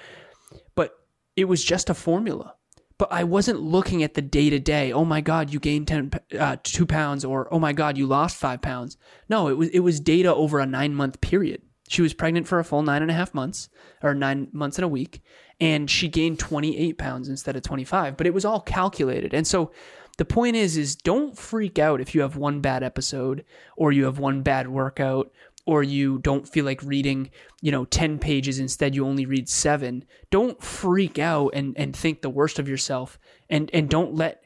but 0.75 0.99
it 1.37 1.45
was 1.47 1.65
just 1.65 1.91
a 1.91 1.95
formula. 1.95 2.55
But 2.97 3.13
I 3.13 3.25
wasn't 3.25 3.61
looking 3.61 4.03
at 4.03 4.15
the 4.15 4.23
day 4.23 4.51
to 4.51 4.61
day. 4.61 4.93
Oh 4.93 5.05
my 5.05 5.21
God, 5.21 5.53
you 5.53 5.59
gained 5.59 5.89
10, 5.89 6.13
uh, 6.39 6.57
two 6.63 6.87
pounds, 6.87 7.25
or 7.25 7.53
oh 7.53 7.59
my 7.59 7.73
God, 7.73 7.99
you 7.99 8.07
lost 8.07 8.37
five 8.37 8.63
pounds. 8.63 8.97
No, 9.29 9.49
it 9.49 9.55
was 9.55 9.69
it 9.71 9.81
was 9.81 9.99
data 9.99 10.33
over 10.33 10.61
a 10.61 10.67
nine 10.67 10.95
month 10.95 11.21
period. 11.21 11.63
She 11.89 12.03
was 12.03 12.15
pregnant 12.15 12.49
for 12.49 12.59
a 12.59 12.65
full 12.65 12.83
nine 12.83 13.03
and 13.03 13.11
a 13.11 13.15
half 13.15 13.35
months, 13.35 13.69
or 14.03 14.15
nine 14.15 14.49
months 14.53 14.79
and 14.79 14.85
a 14.85 14.89
week, 14.89 15.23
and 15.61 15.91
she 15.91 16.09
gained 16.09 16.39
28 16.39 16.99
pounds 16.99 17.29
instead 17.29 17.57
of 17.57 17.63
25. 17.63 18.17
But 18.17 18.27
it 18.27 18.35
was 18.35 18.45
all 18.45 18.61
calculated. 18.61 19.35
And 19.35 19.47
so 19.47 19.71
the 20.17 20.25
point 20.25 20.57
is, 20.57 20.77
is 20.77 20.97
don't 20.97 21.37
freak 21.37 21.79
out 21.79 22.01
if 22.01 22.15
you 22.15 22.23
have 22.23 22.37
one 22.37 22.61
bad 22.61 22.83
episode, 22.83 23.45
or 23.77 23.93
you 23.93 24.05
have 24.05 24.19
one 24.19 24.43
bad 24.43 24.69
workout, 24.69 25.31
or 25.67 25.83
you 25.83 26.19
don't 26.19 26.49
feel 26.49 26.65
like 26.65 26.83
reading, 26.83 27.31
you 27.61 27.73
know, 27.73 27.85
10 27.87 28.19
pages, 28.19 28.59
instead 28.59 28.95
you 28.95 29.07
only 29.07 29.27
read 29.27 29.49
seven, 29.49 30.05
don't 30.31 30.63
freak 30.63 31.19
out 31.19 31.51
and, 31.55 31.75
and 31.79 31.97
think 31.97 32.21
the 32.21 32.31
worst 32.31 32.59
of 32.59 32.69
yourself 32.69 33.19
and, 33.49 33.71
and 33.73 33.89
don't 33.89 34.15
let 34.15 34.41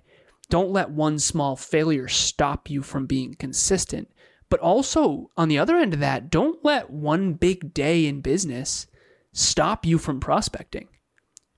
don't 0.51 0.71
let 0.71 0.91
one 0.91 1.19
small 1.19 1.57
failure 1.57 2.09
stop 2.09 2.71
you 2.71 2.83
from 2.83 3.05
being 3.05 3.35
consistent. 3.35 4.09
But 4.51 4.61
also 4.61 5.31
on 5.37 5.49
the 5.49 5.59
other 5.59 5.77
end 5.77 5.95
of 5.95 6.01
that, 6.01 6.31
don't 6.31 6.65
let 6.65 6.91
one 6.91 7.35
big 7.35 7.75
day 7.75 8.07
in 8.07 8.21
business 8.21 8.87
stop 9.33 9.85
you 9.85 9.99
from 9.99 10.21
prospecting. 10.21 10.89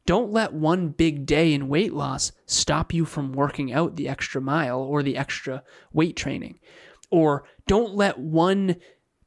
Don't 0.06 0.32
let 0.32 0.52
one 0.52 0.88
big 0.88 1.24
day 1.24 1.52
in 1.52 1.68
weight 1.68 1.92
loss 1.92 2.32
stop 2.46 2.92
you 2.92 3.04
from 3.04 3.32
working 3.32 3.72
out 3.72 3.96
the 3.96 4.08
extra 4.08 4.40
mile 4.40 4.80
or 4.80 5.02
the 5.02 5.16
extra 5.16 5.62
weight 5.92 6.16
training. 6.16 6.58
Or 7.10 7.44
don't 7.66 7.94
let 7.94 8.18
one 8.18 8.76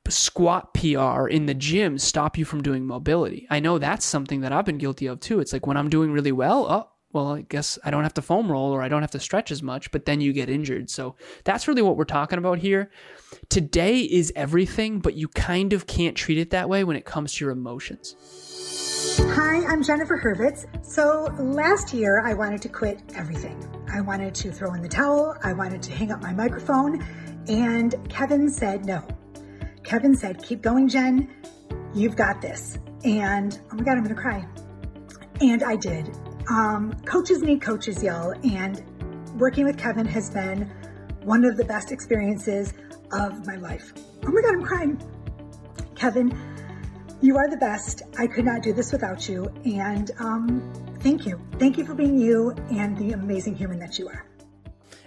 squat 0.10 0.74
PR 0.74 1.28
in 1.28 1.46
the 1.46 1.54
gym 1.54 1.98
stop 1.98 2.38
you 2.38 2.44
from 2.44 2.62
doing 2.62 2.86
mobility. 2.86 3.48
I 3.50 3.62
know 3.62 3.78
that's 3.78 4.06
something 4.06 4.42
that 4.42 4.52
I've 4.52 4.66
been 4.66 4.78
guilty 4.78 5.08
of 5.08 5.22
too. 5.22 5.40
It's 5.40 5.54
like 5.54 5.66
when 5.66 5.78
I'm 5.78 5.90
doing 5.90 6.12
really 6.12 6.34
well, 6.34 6.66
oh, 6.70 6.90
well, 7.14 7.36
I 7.36 7.42
guess 7.42 7.78
I 7.84 7.92
don't 7.92 8.04
have 8.04 8.16
to 8.16 8.22
foam 8.22 8.52
roll 8.52 8.72
or 8.72 8.82
I 8.82 8.90
don't 8.90 9.02
have 9.02 9.12
to 9.12 9.20
stretch 9.20 9.52
as 9.52 9.62
much, 9.62 9.92
but 9.92 10.06
then 10.06 10.20
you 10.20 10.34
get 10.34 10.50
injured. 10.50 10.90
So 10.90 11.16
that's 11.44 11.68
really 11.68 11.84
what 11.84 11.96
we're 11.96 12.06
talking 12.06 12.40
about 12.40 12.58
here. 12.58 12.90
Today 13.50 14.00
is 14.00 14.34
everything, 14.36 15.00
but 15.00 15.14
you 15.14 15.28
kind 15.28 15.74
of 15.74 15.86
can't 15.86 16.18
treat 16.18 16.40
it 16.40 16.50
that 16.50 16.68
way 16.68 16.84
when 16.84 16.96
it 16.96 17.06
comes 17.06 17.34
to 17.36 17.46
your 17.46 17.52
emotions. 17.52 18.16
Hi, 19.36 19.64
I'm 19.66 19.84
Jennifer 19.84 20.18
Hurwitz. 20.18 20.66
So 20.84 21.34
last 21.40 21.94
year 21.94 22.22
I 22.26 22.34
wanted 22.34 22.62
to 22.64 22.70
quit 22.70 23.00
everything. 23.16 23.58
I 23.92 24.02
wanted 24.02 24.34
to 24.36 24.52
throw 24.52 24.74
in 24.74 24.82
the 24.82 24.90
towel, 24.90 25.38
I 25.44 25.54
wanted 25.54 25.84
to 25.84 25.92
hang 25.94 26.12
up 26.12 26.22
my 26.22 26.34
microphone, 26.34 27.06
and 27.48 27.96
Kevin 28.10 28.50
said 28.50 28.86
no. 28.86 29.06
Kevin 29.84 30.16
said, 30.16 30.42
Keep 30.42 30.62
going, 30.62 30.88
Jen. 30.88 31.30
You've 31.94 32.16
got 32.16 32.42
this. 32.42 32.80
And 33.04 33.60
oh 33.72 33.76
my 33.76 33.84
God, 33.84 33.98
I'm 33.98 34.04
going 34.04 34.16
to 34.16 34.22
cry. 34.22 34.48
And 35.42 35.62
I 35.62 35.76
did. 35.76 36.10
Um, 36.50 36.94
coaches 37.06 37.42
need 37.42 37.62
coaches, 37.62 38.04
y'all. 38.04 38.32
And 38.44 38.82
working 39.40 39.66
with 39.66 39.78
Kevin 39.78 40.06
has 40.06 40.30
been 40.30 40.72
one 41.24 41.46
of 41.46 41.58
the 41.58 41.66
best 41.66 41.92
experiences 41.92 42.74
of 43.12 43.46
my 43.46 43.56
life. 43.56 43.94
Oh 44.26 44.32
my 44.32 44.42
God, 44.42 44.56
I'm 44.56 44.64
crying. 44.64 45.02
Kevin, 45.96 46.38
you 47.22 47.38
are 47.38 47.50
the 47.50 47.58
best. 47.58 48.02
I 48.20 48.28
could 48.28 48.46
not 48.46 48.62
do 48.62 48.74
this 48.74 48.92
without 48.92 49.30
you. 49.30 49.52
And 49.66 50.12
um, 50.20 50.74
thank 51.00 51.26
you. 51.26 51.40
Thank 51.60 51.78
you 51.78 51.86
for 51.86 51.94
being 51.94 52.18
you 52.18 52.52
and 52.72 52.98
the 52.98 53.14
amazing 53.14 53.56
human 53.56 53.80
that 53.80 53.98
you 53.98 54.10
are. 54.10 54.26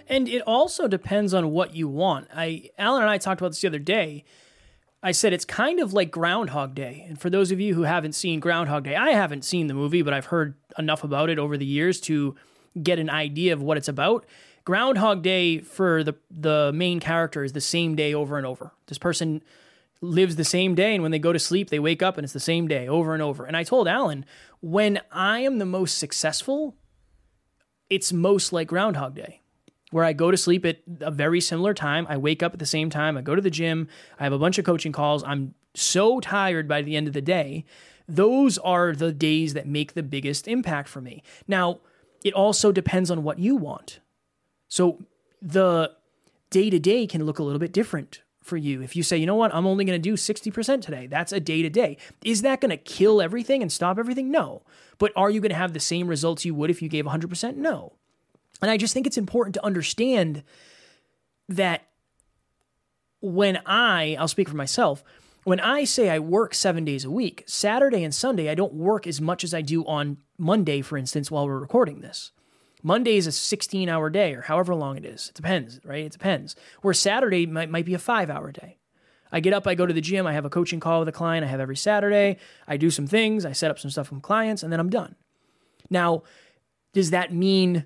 And 0.09 0.27
it 0.27 0.41
also 0.43 0.87
depends 0.87 1.33
on 1.33 1.51
what 1.51 1.75
you 1.75 1.87
want. 1.87 2.29
I 2.33 2.69
Alan 2.77 3.01
and 3.01 3.11
I 3.11 3.17
talked 3.17 3.41
about 3.41 3.49
this 3.49 3.61
the 3.61 3.67
other 3.67 3.79
day. 3.79 4.23
I 5.03 5.11
said 5.11 5.31
it's 5.31 5.45
kind 5.45 5.79
of 5.79 5.93
like 5.93 6.09
Groundhog 6.09 6.73
Day. 6.73 7.05
And 7.07 7.19
for 7.19 7.29
those 7.29 7.51
of 7.51 7.59
you 7.59 7.75
who 7.75 7.83
haven't 7.83 8.13
seen 8.13 8.39
Groundhog 8.39 8.83
Day, 8.83 8.95
I 8.95 9.11
haven't 9.11 9.45
seen 9.45 9.67
the 9.67 9.73
movie, 9.73 10.01
but 10.01 10.13
I've 10.13 10.25
heard 10.25 10.55
enough 10.77 11.03
about 11.03 11.29
it 11.29 11.37
over 11.37 11.57
the 11.57 11.65
years 11.65 11.99
to 12.01 12.35
get 12.81 12.99
an 12.99 13.09
idea 13.09 13.53
of 13.53 13.61
what 13.61 13.77
it's 13.77 13.87
about. 13.87 14.25
Groundhog 14.65 15.21
Day 15.21 15.59
for 15.59 16.03
the 16.03 16.15
the 16.29 16.71
main 16.73 16.99
character 16.99 17.43
is 17.43 17.53
the 17.53 17.61
same 17.61 17.95
day 17.95 18.13
over 18.13 18.37
and 18.37 18.45
over. 18.45 18.73
This 18.87 18.97
person 18.97 19.41
lives 20.01 20.35
the 20.35 20.43
same 20.43 20.75
day 20.75 20.93
and 20.93 21.01
when 21.01 21.11
they 21.11 21.17
go 21.17 21.33
to 21.33 21.39
sleep 21.39 21.71
they 21.71 21.79
wake 21.79 22.03
up 22.03 22.17
and 22.17 22.23
it's 22.23 22.33
the 22.33 22.39
same 22.39 22.67
day 22.67 22.87
over 22.87 23.13
and 23.13 23.23
over. 23.23 23.45
And 23.45 23.55
I 23.55 23.63
told 23.63 23.87
Alan, 23.87 24.25
when 24.59 24.99
I 25.11 25.39
am 25.39 25.57
the 25.57 25.65
most 25.65 25.97
successful, 25.97 26.75
it's 27.89 28.11
most 28.11 28.51
like 28.51 28.67
Groundhog 28.67 29.15
Day 29.15 29.41
where 29.91 30.03
I 30.03 30.13
go 30.13 30.31
to 30.31 30.37
sleep 30.37 30.65
at 30.65 30.79
a 30.99 31.11
very 31.11 31.39
similar 31.39 31.73
time. 31.73 32.05
I 32.09 32.17
wake 32.17 32.43
up 32.43 32.53
at 32.53 32.59
the 32.59 32.65
same 32.65 32.89
time. 32.89 33.17
I 33.17 33.21
go 33.21 33.35
to 33.35 33.41
the 33.41 33.49
gym. 33.49 33.87
I 34.19 34.23
have 34.23 34.33
a 34.33 34.39
bunch 34.39 34.57
of 34.57 34.65
coaching 34.65 34.91
calls. 34.91 35.23
I'm 35.23 35.53
so 35.73 36.19
tired 36.19 36.67
by 36.67 36.81
the 36.81 36.95
end 36.95 37.07
of 37.07 37.13
the 37.13 37.21
day. 37.21 37.65
Those 38.07 38.57
are 38.59 38.93
the 38.93 39.11
days 39.11 39.53
that 39.53 39.67
make 39.67 39.93
the 39.93 40.03
biggest 40.03 40.47
impact 40.47 40.89
for 40.89 41.01
me. 41.01 41.23
Now, 41.47 41.79
it 42.23 42.33
also 42.33 42.71
depends 42.71 43.11
on 43.11 43.23
what 43.23 43.39
you 43.39 43.55
want. 43.55 43.99
So 44.67 44.99
the 45.41 45.93
day 46.49 46.69
to 46.69 46.79
day 46.79 47.07
can 47.07 47.25
look 47.25 47.39
a 47.39 47.43
little 47.43 47.59
bit 47.59 47.73
different 47.73 48.21
for 48.43 48.57
you. 48.57 48.81
If 48.81 48.95
you 48.95 49.03
say, 49.03 49.17
you 49.17 49.25
know 49.25 49.35
what, 49.35 49.53
I'm 49.53 49.67
only 49.67 49.85
going 49.85 50.01
to 50.01 50.09
do 50.09 50.15
60% 50.15 50.81
today, 50.81 51.07
that's 51.07 51.31
a 51.31 51.39
day 51.39 51.61
to 51.61 51.69
day. 51.69 51.97
Is 52.23 52.41
that 52.41 52.61
going 52.61 52.71
to 52.71 52.77
kill 52.77 53.21
everything 53.21 53.61
and 53.61 53.71
stop 53.71 53.99
everything? 53.99 54.31
No. 54.31 54.63
But 54.97 55.11
are 55.15 55.29
you 55.29 55.41
going 55.41 55.51
to 55.51 55.55
have 55.55 55.73
the 55.73 55.79
same 55.79 56.07
results 56.07 56.45
you 56.45 56.55
would 56.55 56.69
if 56.69 56.81
you 56.81 56.89
gave 56.89 57.05
100%? 57.05 57.57
No. 57.57 57.93
And 58.61 58.71
I 58.71 58.77
just 58.77 58.93
think 58.93 59.07
it's 59.07 59.17
important 59.17 59.53
to 59.55 59.65
understand 59.65 60.43
that 61.49 61.87
when 63.21 63.59
I, 63.65 64.15
I'll 64.19 64.27
speak 64.27 64.49
for 64.49 64.55
myself, 64.55 65.03
when 65.43 65.59
I 65.59 65.85
say 65.85 66.09
I 66.09 66.19
work 66.19 66.53
seven 66.53 66.83
days 66.83 67.05
a 67.05 67.11
week, 67.11 67.43
Saturday 67.47 68.03
and 68.03 68.13
Sunday, 68.13 68.49
I 68.49 68.55
don't 68.55 68.73
work 68.73 69.07
as 69.07 69.21
much 69.21 69.43
as 69.43 69.53
I 69.53 69.61
do 69.61 69.85
on 69.85 70.17
Monday, 70.37 70.81
for 70.81 70.97
instance, 70.97 71.31
while 71.31 71.47
we're 71.47 71.59
recording 71.59 72.01
this. 72.01 72.31
Monday 72.83 73.17
is 73.17 73.27
a 73.27 73.31
16 73.31 73.89
hour 73.89 74.09
day 74.09 74.33
or 74.33 74.41
however 74.41 74.75
long 74.75 74.97
it 74.97 75.05
is. 75.05 75.29
It 75.29 75.35
depends, 75.35 75.79
right? 75.83 76.05
It 76.05 76.11
depends. 76.11 76.55
Where 76.81 76.93
Saturday 76.93 77.45
might, 77.45 77.69
might 77.69 77.85
be 77.85 77.93
a 77.93 77.99
five 77.99 78.29
hour 78.29 78.51
day. 78.51 78.77
I 79.31 79.39
get 79.39 79.53
up, 79.53 79.67
I 79.67 79.75
go 79.75 79.85
to 79.85 79.93
the 79.93 80.01
gym, 80.01 80.27
I 80.27 80.33
have 80.33 80.45
a 80.45 80.49
coaching 80.49 80.79
call 80.79 80.99
with 80.99 81.09
a 81.09 81.13
client 81.13 81.43
I 81.43 81.49
have 81.49 81.59
every 81.59 81.75
Saturday. 81.75 82.37
I 82.67 82.77
do 82.77 82.89
some 82.89 83.07
things, 83.07 83.45
I 83.45 83.51
set 83.51 83.71
up 83.71 83.79
some 83.79 83.91
stuff 83.91 84.07
from 84.07 84.21
clients, 84.21 84.63
and 84.63 84.71
then 84.71 84.79
I'm 84.79 84.89
done. 84.89 85.15
Now, 85.89 86.23
does 86.93 87.11
that 87.11 87.33
mean 87.33 87.85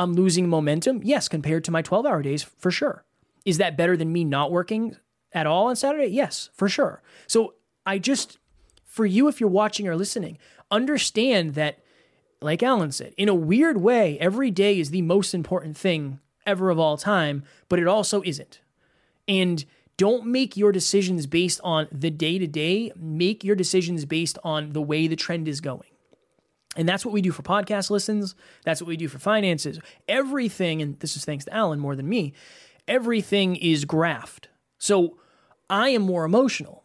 I'm 0.00 0.14
losing 0.14 0.48
momentum? 0.48 1.02
Yes, 1.04 1.28
compared 1.28 1.62
to 1.64 1.70
my 1.70 1.82
12 1.82 2.06
hour 2.06 2.22
days, 2.22 2.42
for 2.42 2.70
sure. 2.70 3.04
Is 3.44 3.58
that 3.58 3.76
better 3.76 3.98
than 3.98 4.10
me 4.10 4.24
not 4.24 4.50
working 4.50 4.96
at 5.32 5.46
all 5.46 5.66
on 5.66 5.76
Saturday? 5.76 6.06
Yes, 6.06 6.48
for 6.54 6.70
sure. 6.70 7.02
So 7.26 7.54
I 7.84 7.98
just, 7.98 8.38
for 8.86 9.04
you, 9.04 9.28
if 9.28 9.40
you're 9.40 9.50
watching 9.50 9.86
or 9.86 9.96
listening, 9.96 10.38
understand 10.70 11.52
that, 11.54 11.80
like 12.40 12.62
Alan 12.62 12.92
said, 12.92 13.12
in 13.18 13.28
a 13.28 13.34
weird 13.34 13.82
way, 13.82 14.18
every 14.20 14.50
day 14.50 14.80
is 14.80 14.88
the 14.88 15.02
most 15.02 15.34
important 15.34 15.76
thing 15.76 16.18
ever 16.46 16.70
of 16.70 16.78
all 16.78 16.96
time, 16.96 17.44
but 17.68 17.78
it 17.78 17.86
also 17.86 18.22
isn't. 18.24 18.60
And 19.28 19.66
don't 19.98 20.24
make 20.24 20.56
your 20.56 20.72
decisions 20.72 21.26
based 21.26 21.60
on 21.62 21.88
the 21.92 22.10
day 22.10 22.38
to 22.38 22.46
day, 22.46 22.90
make 22.96 23.44
your 23.44 23.54
decisions 23.54 24.06
based 24.06 24.38
on 24.42 24.72
the 24.72 24.80
way 24.80 25.06
the 25.06 25.14
trend 25.14 25.46
is 25.46 25.60
going. 25.60 25.89
And 26.76 26.88
that's 26.88 27.04
what 27.04 27.12
we 27.12 27.20
do 27.20 27.32
for 27.32 27.42
podcast 27.42 27.90
listens. 27.90 28.34
That's 28.64 28.80
what 28.80 28.88
we 28.88 28.96
do 28.96 29.08
for 29.08 29.18
finances. 29.18 29.78
Everything, 30.08 30.80
and 30.80 30.98
this 31.00 31.16
is 31.16 31.24
thanks 31.24 31.44
to 31.46 31.54
Alan 31.54 31.80
more 31.80 31.96
than 31.96 32.08
me, 32.08 32.32
everything 32.86 33.56
is 33.56 33.84
graphed. 33.84 34.46
So 34.78 35.18
I 35.68 35.88
am 35.90 36.02
more 36.02 36.24
emotional. 36.24 36.84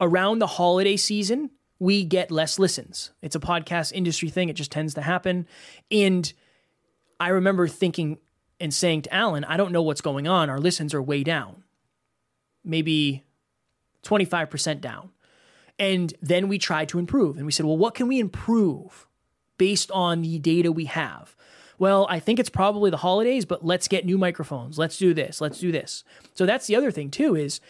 Around 0.00 0.38
the 0.38 0.46
holiday 0.46 0.96
season, 0.96 1.50
we 1.78 2.04
get 2.04 2.30
less 2.30 2.58
listens. 2.58 3.12
It's 3.22 3.36
a 3.36 3.40
podcast 3.40 3.92
industry 3.92 4.28
thing, 4.28 4.48
it 4.48 4.54
just 4.54 4.72
tends 4.72 4.94
to 4.94 5.02
happen. 5.02 5.46
And 5.90 6.32
I 7.18 7.28
remember 7.28 7.66
thinking 7.66 8.18
and 8.60 8.72
saying 8.72 9.02
to 9.02 9.14
Alan, 9.14 9.44
I 9.44 9.56
don't 9.56 9.72
know 9.72 9.82
what's 9.82 10.00
going 10.00 10.26
on. 10.26 10.48
Our 10.48 10.58
listens 10.58 10.94
are 10.94 11.02
way 11.02 11.22
down, 11.22 11.64
maybe 12.64 13.24
25% 14.04 14.80
down. 14.80 15.10
And 15.78 16.14
then 16.22 16.48
we 16.48 16.58
tried 16.58 16.88
to 16.90 16.98
improve. 16.98 17.36
And 17.36 17.44
we 17.44 17.52
said, 17.52 17.66
well, 17.66 17.76
what 17.76 17.94
can 17.94 18.08
we 18.08 18.18
improve? 18.18 19.06
Based 19.58 19.90
on 19.90 20.22
the 20.22 20.38
data 20.38 20.72
we 20.72 20.86
have. 20.86 21.34
Well, 21.78 22.06
I 22.08 22.20
think 22.20 22.38
it's 22.38 22.48
probably 22.50 22.90
the 22.90 22.96
holidays, 22.98 23.44
but 23.44 23.64
let's 23.64 23.88
get 23.88 24.06
new 24.06 24.16
microphones. 24.16 24.78
Let's 24.78 24.96
do 24.96 25.12
this. 25.12 25.40
Let's 25.40 25.58
do 25.58 25.70
this. 25.70 26.04
So 26.34 26.46
that's 26.46 26.66
the 26.66 26.76
other 26.76 26.90
thing 26.90 27.10
too 27.10 27.34
is 27.34 27.60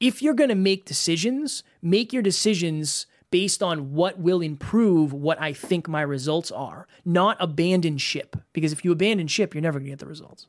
if 0.00 0.22
you're 0.22 0.34
going 0.34 0.48
to 0.48 0.54
make 0.54 0.84
decisions, 0.84 1.62
make 1.82 2.12
your 2.12 2.22
decisions 2.22 3.06
based 3.30 3.62
on 3.62 3.94
what 3.94 4.18
will 4.18 4.40
improve 4.40 5.12
what 5.12 5.40
I 5.40 5.52
think 5.52 5.88
my 5.88 6.02
results 6.02 6.50
are, 6.50 6.86
not 7.04 7.36
abandon 7.40 7.98
ship. 7.98 8.36
Because 8.52 8.72
if 8.72 8.84
you 8.84 8.92
abandon 8.92 9.26
ship, 9.26 9.54
you're 9.54 9.62
never 9.62 9.78
going 9.78 9.86
to 9.86 9.92
get 9.92 9.98
the 9.98 10.06
results. 10.06 10.46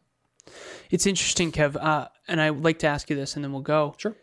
It's 0.89 1.05
interesting, 1.05 1.51
Kev, 1.51 1.77
uh, 1.81 2.09
and 2.27 2.41
I 2.41 2.51
would 2.51 2.63
like 2.63 2.79
to 2.79 2.87
ask 2.87 3.09
you 3.09 3.15
this, 3.15 3.35
and 3.35 3.43
then 3.43 3.53
we'll 3.53 3.61
go. 3.61 3.95
Sure. 3.97 4.15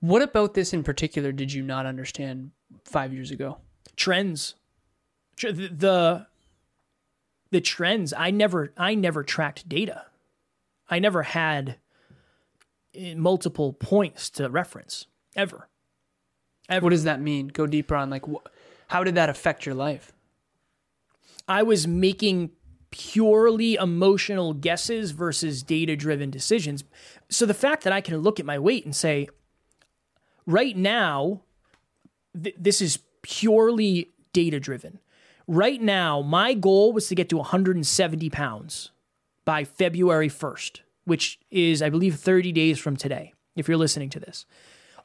What 0.00 0.22
about 0.22 0.54
this 0.54 0.72
in 0.72 0.82
particular 0.82 1.32
did 1.32 1.52
you 1.52 1.62
not 1.62 1.86
understand 1.86 2.50
five 2.84 3.12
years 3.12 3.30
ago? 3.30 3.58
Trends, 3.96 4.50
Tr- 4.50 4.56
the 5.40 6.26
the, 7.50 7.60
trends. 7.60 8.12
I 8.12 8.30
never 8.30 8.72
I 8.76 8.94
never 8.94 9.22
tracked 9.22 9.68
data. 9.68 10.06
I 10.88 10.98
never 10.98 11.22
had 11.22 11.76
eh, 12.94 13.14
multiple 13.14 13.72
points 13.72 14.30
to 14.30 14.48
reference 14.48 15.06
ever. 15.34 15.68
What 16.68 16.90
does 16.90 17.04
that 17.04 17.20
mean? 17.20 17.48
Go 17.48 17.66
deeper 17.66 17.94
on 17.94 18.10
like 18.10 18.26
wh- 18.26 18.46
how 18.88 19.04
did 19.04 19.14
that 19.14 19.28
affect 19.28 19.66
your 19.66 19.74
life? 19.74 20.12
I 21.48 21.62
was 21.62 21.86
making 21.86 22.50
purely 22.90 23.74
emotional 23.74 24.54
guesses 24.54 25.10
versus 25.10 25.62
data 25.62 25.96
driven 25.96 26.30
decisions. 26.30 26.84
So 27.28 27.46
the 27.46 27.54
fact 27.54 27.84
that 27.84 27.92
I 27.92 28.00
can 28.00 28.16
look 28.18 28.40
at 28.40 28.46
my 28.46 28.58
weight 28.58 28.84
and 28.84 28.94
say, 28.94 29.28
right 30.46 30.76
now, 30.76 31.42
th- 32.40 32.56
this 32.58 32.80
is 32.80 33.00
purely 33.22 34.10
data 34.32 34.58
driven. 34.58 34.98
Right 35.48 35.80
now, 35.80 36.22
my 36.22 36.54
goal 36.54 36.92
was 36.92 37.08
to 37.08 37.14
get 37.14 37.28
to 37.28 37.36
170 37.36 38.30
pounds 38.30 38.90
by 39.44 39.64
February 39.64 40.28
1st, 40.28 40.80
which 41.04 41.38
is, 41.50 41.82
I 41.82 41.90
believe, 41.90 42.16
30 42.16 42.50
days 42.52 42.78
from 42.78 42.96
today, 42.96 43.32
if 43.54 43.68
you're 43.68 43.76
listening 43.76 44.10
to 44.10 44.20
this. 44.20 44.44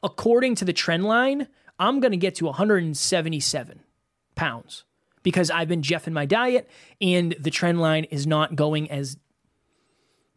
According 0.02 0.56
to 0.56 0.64
the 0.64 0.72
trend 0.72 1.04
line, 1.04 1.46
I'm 1.78 2.00
going 2.00 2.10
to 2.10 2.16
get 2.16 2.34
to 2.36 2.46
177 2.46 3.80
pounds 4.34 4.84
because 5.22 5.50
I've 5.50 5.68
been 5.68 5.82
jeffing 5.82 6.12
my 6.12 6.26
diet 6.26 6.68
and 7.00 7.36
the 7.38 7.50
trend 7.50 7.80
line 7.80 8.04
is 8.04 8.26
not 8.26 8.56
going 8.56 8.90
as 8.90 9.16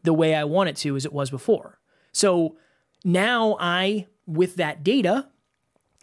the 0.03 0.13
way 0.13 0.35
I 0.35 0.43
want 0.43 0.69
it 0.69 0.75
to 0.77 0.95
as 0.95 1.05
it 1.05 1.13
was 1.13 1.31
before. 1.31 1.79
So 2.11 2.57
now 3.03 3.57
I, 3.59 4.05
with 4.27 4.57
that 4.57 4.83
data, 4.83 5.29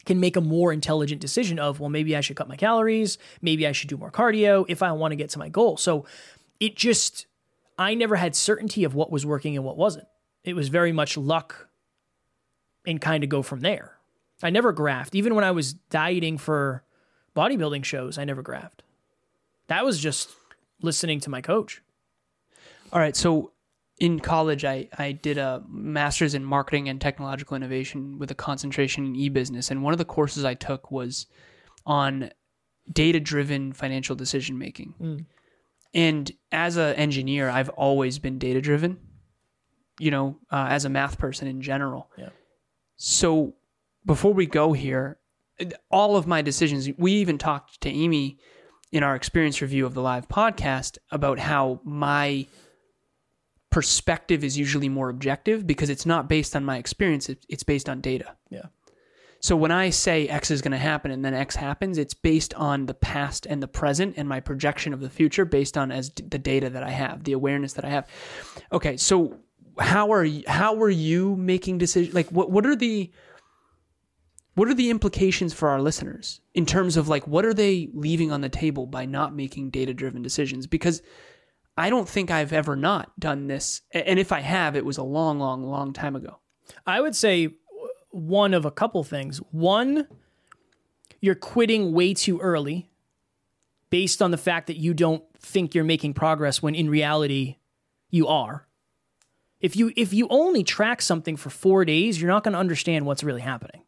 can 0.04 0.20
make 0.20 0.36
a 0.36 0.40
more 0.40 0.72
intelligent 0.72 1.20
decision 1.20 1.58
of, 1.58 1.80
well, 1.80 1.90
maybe 1.90 2.16
I 2.16 2.20
should 2.20 2.36
cut 2.36 2.48
my 2.48 2.56
calories, 2.56 3.18
maybe 3.40 3.66
I 3.66 3.72
should 3.72 3.88
do 3.88 3.96
more 3.96 4.10
cardio 4.10 4.64
if 4.68 4.82
I 4.82 4.92
want 4.92 5.12
to 5.12 5.16
get 5.16 5.30
to 5.30 5.38
my 5.38 5.48
goal. 5.48 5.76
So 5.76 6.04
it 6.60 6.76
just, 6.76 7.26
I 7.78 7.94
never 7.94 8.16
had 8.16 8.34
certainty 8.34 8.84
of 8.84 8.94
what 8.94 9.10
was 9.10 9.26
working 9.26 9.56
and 9.56 9.64
what 9.64 9.76
wasn't. 9.76 10.06
It 10.44 10.54
was 10.54 10.68
very 10.68 10.92
much 10.92 11.16
luck 11.16 11.68
and 12.86 13.00
kind 13.00 13.22
of 13.22 13.30
go 13.30 13.42
from 13.42 13.60
there. 13.60 13.98
I 14.42 14.50
never 14.50 14.72
graphed. 14.72 15.14
Even 15.14 15.34
when 15.34 15.44
I 15.44 15.52
was 15.52 15.72
dieting 15.72 16.36
for 16.36 16.82
bodybuilding 17.36 17.84
shows, 17.84 18.18
I 18.18 18.24
never 18.24 18.42
graphed. 18.42 18.80
That 19.68 19.84
was 19.84 20.00
just 20.00 20.30
listening 20.80 21.20
to 21.20 21.30
my 21.30 21.40
coach. 21.40 21.80
All 22.92 22.98
right, 22.98 23.16
so 23.16 23.52
in 24.02 24.18
college, 24.18 24.64
I, 24.64 24.88
I 24.98 25.12
did 25.12 25.38
a 25.38 25.62
master's 25.68 26.34
in 26.34 26.44
marketing 26.44 26.88
and 26.88 27.00
technological 27.00 27.56
innovation 27.56 28.18
with 28.18 28.32
a 28.32 28.34
concentration 28.34 29.06
in 29.06 29.14
e-business, 29.14 29.70
and 29.70 29.84
one 29.84 29.94
of 29.94 29.98
the 29.98 30.04
courses 30.04 30.44
I 30.44 30.54
took 30.54 30.90
was 30.90 31.26
on 31.86 32.30
data-driven 32.92 33.72
financial 33.72 34.16
decision 34.16 34.58
making. 34.58 35.26
And 35.94 36.32
as 36.50 36.76
an 36.76 36.96
engineer, 36.96 37.48
I've 37.48 37.68
always 37.70 38.18
been 38.18 38.38
data-driven. 38.38 38.98
You 40.00 40.10
know, 40.10 40.38
uh, 40.50 40.66
as 40.70 40.84
a 40.84 40.88
math 40.88 41.18
person 41.18 41.46
in 41.46 41.60
general. 41.60 42.10
Yeah. 42.16 42.30
So 42.96 43.54
before 44.04 44.32
we 44.32 44.46
go 44.46 44.72
here, 44.72 45.18
all 45.90 46.16
of 46.16 46.26
my 46.26 46.42
decisions, 46.42 46.88
we 46.98 47.12
even 47.12 47.38
talked 47.38 47.80
to 47.82 47.88
Amy 47.88 48.38
in 48.90 49.04
our 49.04 49.14
experience 49.14 49.62
review 49.62 49.86
of 49.86 49.94
the 49.94 50.00
live 50.02 50.26
podcast 50.28 50.98
about 51.10 51.38
how 51.38 51.80
my 51.84 52.46
perspective 53.72 54.44
is 54.44 54.56
usually 54.56 54.88
more 54.88 55.08
objective 55.08 55.66
because 55.66 55.90
it's 55.90 56.06
not 56.06 56.28
based 56.28 56.54
on 56.54 56.64
my 56.64 56.76
experience, 56.76 57.28
it's 57.48 57.64
based 57.64 57.88
on 57.88 58.00
data. 58.00 58.36
Yeah. 58.50 58.66
So 59.40 59.56
when 59.56 59.72
I 59.72 59.90
say 59.90 60.28
X 60.28 60.52
is 60.52 60.62
going 60.62 60.70
to 60.72 60.78
happen 60.78 61.10
and 61.10 61.24
then 61.24 61.34
X 61.34 61.56
happens, 61.56 61.98
it's 61.98 62.14
based 62.14 62.54
on 62.54 62.86
the 62.86 62.94
past 62.94 63.44
and 63.44 63.60
the 63.60 63.66
present 63.66 64.14
and 64.16 64.28
my 64.28 64.38
projection 64.38 64.94
of 64.94 65.00
the 65.00 65.10
future 65.10 65.44
based 65.44 65.76
on 65.76 65.90
as 65.90 66.10
d- 66.10 66.22
the 66.28 66.38
data 66.38 66.70
that 66.70 66.84
I 66.84 66.90
have, 66.90 67.24
the 67.24 67.32
awareness 67.32 67.72
that 67.72 67.84
I 67.84 67.88
have. 67.88 68.06
Okay, 68.70 68.96
so 68.96 69.38
how 69.80 70.12
are 70.12 70.24
you, 70.24 70.44
how 70.46 70.80
are 70.80 70.90
you 70.90 71.34
making 71.34 71.78
decisions? 71.78 72.14
Like 72.14 72.30
what 72.30 72.52
what 72.52 72.66
are 72.66 72.76
the 72.76 73.10
what 74.54 74.68
are 74.68 74.74
the 74.74 74.90
implications 74.90 75.52
for 75.54 75.70
our 75.70 75.80
listeners 75.80 76.40
in 76.54 76.66
terms 76.66 76.96
of 76.96 77.08
like 77.08 77.26
what 77.26 77.44
are 77.44 77.54
they 77.54 77.88
leaving 77.94 78.30
on 78.30 78.42
the 78.42 78.48
table 78.48 78.86
by 78.86 79.06
not 79.06 79.34
making 79.34 79.70
data 79.70 79.92
driven 79.92 80.22
decisions? 80.22 80.68
Because 80.68 81.02
I 81.76 81.88
don't 81.90 82.08
think 82.08 82.30
I've 82.30 82.52
ever 82.52 82.76
not 82.76 83.18
done 83.18 83.46
this, 83.46 83.80
and 83.92 84.18
if 84.18 84.30
I 84.30 84.40
have, 84.40 84.76
it 84.76 84.84
was 84.84 84.98
a 84.98 85.02
long, 85.02 85.38
long, 85.38 85.64
long 85.64 85.92
time 85.92 86.14
ago. 86.16 86.38
I 86.86 87.00
would 87.00 87.16
say 87.16 87.54
one 88.10 88.52
of 88.52 88.64
a 88.64 88.70
couple 88.70 89.02
things. 89.04 89.38
One, 89.50 90.06
you're 91.20 91.34
quitting 91.34 91.92
way 91.92 92.12
too 92.12 92.38
early 92.40 92.90
based 93.88 94.20
on 94.20 94.30
the 94.30 94.38
fact 94.38 94.66
that 94.66 94.76
you 94.76 94.92
don't 94.94 95.24
think 95.38 95.74
you're 95.74 95.84
making 95.84 96.14
progress 96.14 96.62
when 96.62 96.74
in 96.74 96.90
reality 96.90 97.56
you 98.10 98.26
are. 98.26 98.66
If 99.60 99.76
you 99.76 99.92
if 99.96 100.12
you 100.12 100.26
only 100.28 100.64
track 100.64 101.00
something 101.00 101.36
for 101.36 101.48
4 101.48 101.84
days, 101.84 102.20
you're 102.20 102.30
not 102.30 102.44
going 102.44 102.52
to 102.52 102.58
understand 102.58 103.06
what's 103.06 103.22
really 103.22 103.40
happening. 103.40 103.82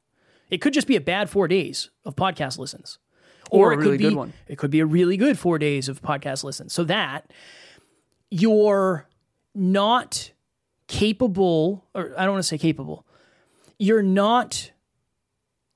It 0.48 0.58
could 0.58 0.72
just 0.72 0.86
be 0.86 0.96
a 0.96 1.00
bad 1.00 1.28
4 1.28 1.48
days 1.48 1.90
of 2.04 2.16
podcast 2.16 2.58
listens. 2.58 2.98
Or 3.50 3.72
a 3.72 3.74
it 3.74 3.78
really 3.78 3.90
could 3.90 3.98
be 3.98 4.04
good 4.04 4.14
one. 4.14 4.32
it 4.48 4.56
could 4.56 4.70
be 4.70 4.80
a 4.80 4.86
really 4.86 5.16
good 5.16 5.38
4 5.38 5.58
days 5.58 5.88
of 5.88 6.00
podcast 6.00 6.44
listens. 6.44 6.72
So 6.72 6.84
that 6.84 7.30
you're 8.34 9.08
not 9.54 10.32
capable 10.88 11.86
or 11.94 12.12
I 12.18 12.24
don't 12.24 12.32
want 12.32 12.42
to 12.42 12.48
say 12.48 12.58
capable 12.58 13.06
you're 13.78 14.02
not 14.02 14.72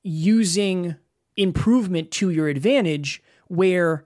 using 0.02 0.96
improvement 1.36 2.10
to 2.10 2.30
your 2.30 2.48
advantage 2.48 3.22
where 3.46 4.04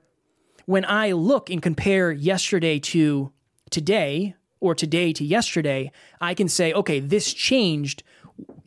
when 0.66 0.84
I 0.84 1.12
look 1.12 1.48
and 1.50 1.62
compare 1.62 2.12
yesterday 2.12 2.78
to 2.80 3.32
today 3.70 4.34
or 4.60 4.74
today 4.74 5.12
to 5.14 5.24
yesterday, 5.24 5.90
I 6.20 6.34
can 6.34 6.48
say, 6.48 6.72
okay, 6.72 7.00
this 7.00 7.32
changed. 7.32 8.02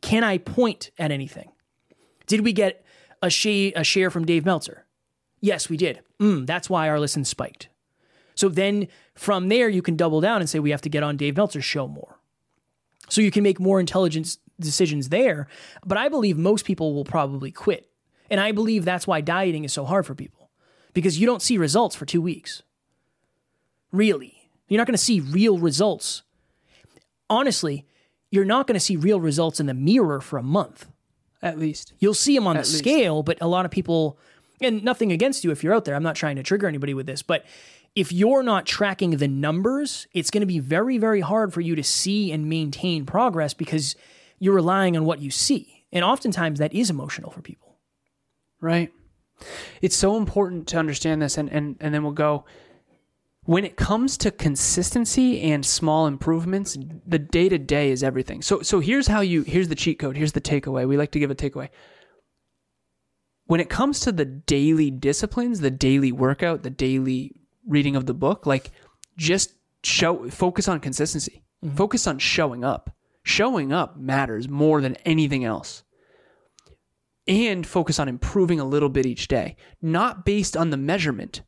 Can 0.02 0.24
I 0.24 0.40
point 0.40 0.92
at 0.98 1.12
anything? 1.12 1.52
Did 2.26 2.42
we 2.42 2.54
get 2.54 2.84
a, 3.22 3.28
a 3.28 3.84
share 3.84 4.10
from 4.10 4.26
Dave 4.26 4.46
Meltzer? 4.46 4.86
Yes, 5.42 5.70
we 5.70 5.78
did. 5.78 6.02
Mm, 6.20 6.48
that's 6.48 6.70
why 6.70 6.90
our 6.90 7.00
listen 7.00 7.24
spiked. 7.24 7.70
So 8.36 8.50
then 8.50 8.88
from 9.16 9.48
there, 9.48 9.70
you 9.70 9.82
can 9.82 9.96
double 9.96 10.22
down 10.22 10.42
and 10.42 10.50
say, 10.50 10.60
we 10.60 10.72
have 10.72 10.82
to 10.82 10.90
get 10.90 11.04
on 11.04 11.18
Dave 11.18 11.38
Meltzer's 11.38 11.66
show 11.66 11.88
more. 11.88 12.20
So 13.10 13.22
you 13.22 13.32
can 13.32 13.44
make 13.44 13.60
more 13.60 13.80
intelligent 13.80 14.38
decisions 14.60 15.10
there. 15.10 15.48
But 15.86 15.98
I 15.98 16.10
believe 16.10 16.38
most 16.38 16.66
people 16.66 16.94
will 16.94 17.06
probably 17.06 17.52
quit. 17.52 17.90
And 18.30 18.40
I 18.40 18.52
believe 18.52 18.84
that's 18.84 19.08
why 19.08 19.22
dieting 19.22 19.64
is 19.64 19.74
so 19.74 19.86
hard 19.86 20.06
for 20.06 20.16
people 20.16 20.50
because 20.94 21.20
you 21.20 21.26
don't 21.26 21.42
see 21.42 21.58
results 21.58 21.96
for 21.96 22.06
two 22.06 22.22
weeks. 22.22 22.64
Really. 23.92 24.50
You're 24.68 24.80
not 24.80 24.88
going 24.88 24.98
to 24.98 25.04
see 25.04 25.20
real 25.20 25.60
results. 25.60 26.24
Honestly, 27.30 27.86
you're 28.32 28.46
not 28.46 28.66
going 28.66 28.74
to 28.74 28.80
see 28.80 28.96
real 28.96 29.20
results 29.20 29.60
in 29.60 29.68
the 29.68 29.74
mirror 29.74 30.20
for 30.20 30.38
a 30.38 30.44
month. 30.44 30.88
At 31.42 31.60
least. 31.60 31.94
You'll 32.00 32.16
see 32.16 32.36
them 32.36 32.48
on 32.48 32.58
At 32.58 32.64
the 32.64 32.70
least. 32.70 32.80
scale, 32.80 33.22
but 33.22 33.38
a 33.40 33.48
lot 33.48 33.66
of 33.66 33.72
people, 33.72 34.18
and 34.60 34.84
nothing 34.84 35.12
against 35.12 35.44
you 35.44 35.52
if 35.52 35.64
you're 35.64 35.74
out 35.76 35.86
there. 35.86 35.94
I'm 35.94 36.04
not 36.04 36.16
trying 36.16 36.38
to 36.38 36.44
trigger 36.44 36.68
anybody 36.68 36.96
with 36.96 37.06
this, 37.06 37.22
but 37.22 37.46
if 37.96 38.12
you're 38.12 38.44
not 38.44 38.66
tracking 38.66 39.12
the 39.12 39.28
numbers, 39.28 40.06
it's 40.14 40.30
going 40.30 40.42
to 40.42 40.48
be 40.48 40.60
very, 40.60 40.98
very 40.98 41.22
hard 41.22 41.54
for 41.54 41.62
you 41.62 41.76
to 41.76 41.84
see 41.84 42.32
and 42.32 42.50
maintain 42.50 43.06
progress 43.06 43.54
because 43.54 43.96
you're 44.38 44.54
relying 44.54 44.98
on 44.98 45.06
what 45.06 45.22
you 45.22 45.32
see. 45.32 45.86
And 45.94 46.04
oftentimes 46.04 46.60
that 46.60 46.74
is 46.74 46.90
emotional 46.90 47.32
for 47.32 47.42
people. 47.42 47.78
Right. 48.60 48.92
It's 49.82 49.96
so 49.96 50.18
important 50.18 50.68
to 50.70 50.78
understand 50.78 51.22
this 51.22 51.38
and, 51.38 51.50
and, 51.50 51.78
and 51.80 51.94
then 51.94 52.04
we'll 52.04 52.12
go. 52.12 52.46
When 53.44 53.64
it 53.64 53.78
comes 53.78 54.18
to 54.18 54.32
consistency 54.32 55.42
and 55.42 55.66
small 55.66 56.08
improvements, 56.08 56.78
the 57.06 57.20
day 57.20 57.48
to 57.48 57.60
day 57.60 57.92
is 57.92 58.02
everything. 58.04 58.42
So 58.42 58.62
so 58.62 58.80
here's 58.80 59.06
how 59.06 59.22
you 59.22 59.44
here's 59.44 59.68
the 59.68 59.76
cheat 59.76 60.00
code, 60.00 60.18
here's 60.18 60.32
the 60.32 60.42
takeaway. 60.42 60.88
We 60.88 60.98
like 60.98 61.12
to 61.12 61.20
give 61.20 61.30
a 61.30 61.36
takeaway. 61.36 61.70
When 63.46 63.60
it 63.60 63.70
comes 63.70 64.00
to 64.00 64.12
the 64.12 64.26
daily 64.26 64.90
disciplines, 64.90 65.60
the 65.60 65.70
daily 65.70 66.12
workout, 66.12 66.64
the 66.64 66.72
daily 66.72 67.45
reading 67.68 67.96
of 67.96 68.06
the 68.06 68.14
book, 68.14 68.46
like 68.46 68.72
just 69.18 69.54
show 69.84 70.30
focus 70.30 70.68
on 70.68 70.80
consistency. 70.80 71.44
Mm-hmm. 71.64 71.76
Focus 71.76 72.08
on 72.08 72.20
showing 72.20 72.64
up. 72.64 72.92
Showing 73.24 73.74
up 73.74 73.98
matters 73.98 74.48
more 74.48 74.82
than 74.82 74.96
anything 74.98 75.44
else 75.44 75.84
and 77.28 77.66
focus 77.66 78.00
on 78.00 78.08
improving 78.08 78.60
a 78.60 78.66
little 78.66 78.90
bit 78.90 79.06
each 79.06 79.28
day, 79.28 79.56
not 79.82 80.26
based 80.26 80.56
on 80.56 80.70
the 80.70 80.78
measurement, 80.78 81.42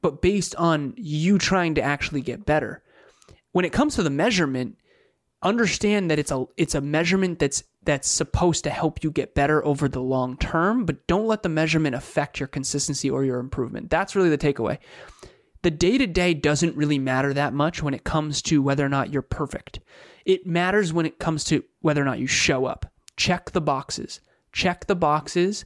but 0.00 0.22
based 0.22 0.54
on 0.56 0.94
you 0.96 1.38
trying 1.38 1.74
to 1.74 1.82
actually 1.82 2.20
get 2.20 2.46
better. 2.46 2.82
When 3.52 3.64
it 3.64 3.72
comes 3.72 3.94
to 3.96 4.02
the 4.02 4.10
measurement, 4.10 4.76
understand 5.42 6.10
that 6.10 6.18
it's 6.18 6.30
a 6.30 6.46
it's 6.56 6.74
a 6.74 6.80
measurement 6.80 7.38
that's 7.38 7.62
that's 7.82 8.08
supposed 8.08 8.64
to 8.64 8.70
help 8.70 9.04
you 9.04 9.10
get 9.10 9.34
better 9.34 9.64
over 9.64 9.88
the 9.88 10.00
long 10.00 10.36
term, 10.38 10.86
but 10.86 11.06
don't 11.06 11.26
let 11.26 11.42
the 11.42 11.48
measurement 11.48 11.94
affect 11.94 12.40
your 12.40 12.46
consistency 12.46 13.10
or 13.10 13.24
your 13.24 13.38
improvement. 13.38 13.90
That's 13.90 14.16
really 14.16 14.30
the 14.30 14.38
takeaway. 14.38 14.78
The 15.64 15.70
day 15.70 15.96
to 15.96 16.06
day 16.06 16.34
doesn't 16.34 16.76
really 16.76 16.98
matter 16.98 17.32
that 17.32 17.54
much 17.54 17.82
when 17.82 17.94
it 17.94 18.04
comes 18.04 18.42
to 18.42 18.60
whether 18.60 18.84
or 18.84 18.90
not 18.90 19.10
you're 19.10 19.22
perfect. 19.22 19.80
It 20.26 20.46
matters 20.46 20.92
when 20.92 21.06
it 21.06 21.18
comes 21.18 21.42
to 21.44 21.64
whether 21.80 22.02
or 22.02 22.04
not 22.04 22.18
you 22.18 22.26
show 22.26 22.66
up. 22.66 22.92
Check 23.16 23.52
the 23.52 23.62
boxes. 23.62 24.20
Check 24.52 24.86
the 24.86 24.94
boxes 24.94 25.64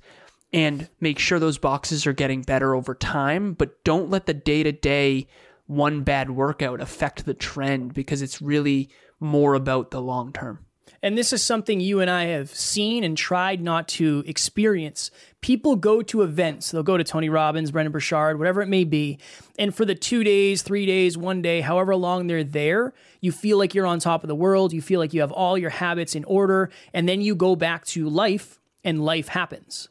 and 0.52 0.88
make 1.00 1.18
sure 1.18 1.40
those 1.40 1.58
boxes 1.58 2.06
are 2.06 2.12
getting 2.12 2.42
better 2.42 2.76
over 2.76 2.94
time, 2.94 3.54
but 3.54 3.82
don't 3.82 4.08
let 4.08 4.26
the 4.26 4.34
day 4.34 4.62
to 4.62 4.70
day 4.70 5.26
one 5.66 6.04
bad 6.04 6.30
workout 6.30 6.80
affect 6.80 7.24
the 7.24 7.34
trend 7.34 7.92
because 7.92 8.22
it's 8.22 8.40
really 8.40 8.90
more 9.18 9.54
about 9.54 9.90
the 9.90 10.00
long 10.00 10.32
term. 10.32 10.64
And 11.02 11.16
this 11.16 11.32
is 11.32 11.42
something 11.42 11.80
you 11.80 12.00
and 12.00 12.10
I 12.10 12.24
have 12.26 12.50
seen 12.54 13.04
and 13.04 13.16
tried 13.16 13.60
not 13.60 13.88
to 13.88 14.24
experience. 14.26 15.10
People 15.40 15.76
go 15.76 16.02
to 16.02 16.22
events, 16.22 16.70
they'll 16.70 16.82
go 16.82 16.96
to 16.96 17.04
Tony 17.04 17.28
Robbins, 17.28 17.70
Brendon 17.70 17.92
Burchard, 17.92 18.38
whatever 18.38 18.60
it 18.60 18.68
may 18.68 18.84
be. 18.84 19.18
And 19.58 19.74
for 19.74 19.84
the 19.84 19.94
two 19.94 20.24
days, 20.24 20.62
three 20.62 20.86
days, 20.86 21.16
one 21.16 21.42
day, 21.42 21.60
however 21.60 21.94
long 21.94 22.26
they're 22.26 22.44
there, 22.44 22.92
you 23.20 23.32
feel 23.32 23.58
like 23.58 23.74
you're 23.74 23.86
on 23.86 24.00
top 24.00 24.24
of 24.24 24.28
the 24.28 24.34
world. 24.34 24.72
You 24.72 24.82
feel 24.82 25.00
like 25.00 25.14
you 25.14 25.20
have 25.20 25.32
all 25.32 25.56
your 25.56 25.70
habits 25.70 26.14
in 26.14 26.24
order. 26.24 26.70
And 26.92 27.08
then 27.08 27.20
you 27.20 27.34
go 27.34 27.56
back 27.56 27.84
to 27.86 28.08
life 28.08 28.60
and 28.84 29.04
life 29.04 29.28
happens. 29.28 29.88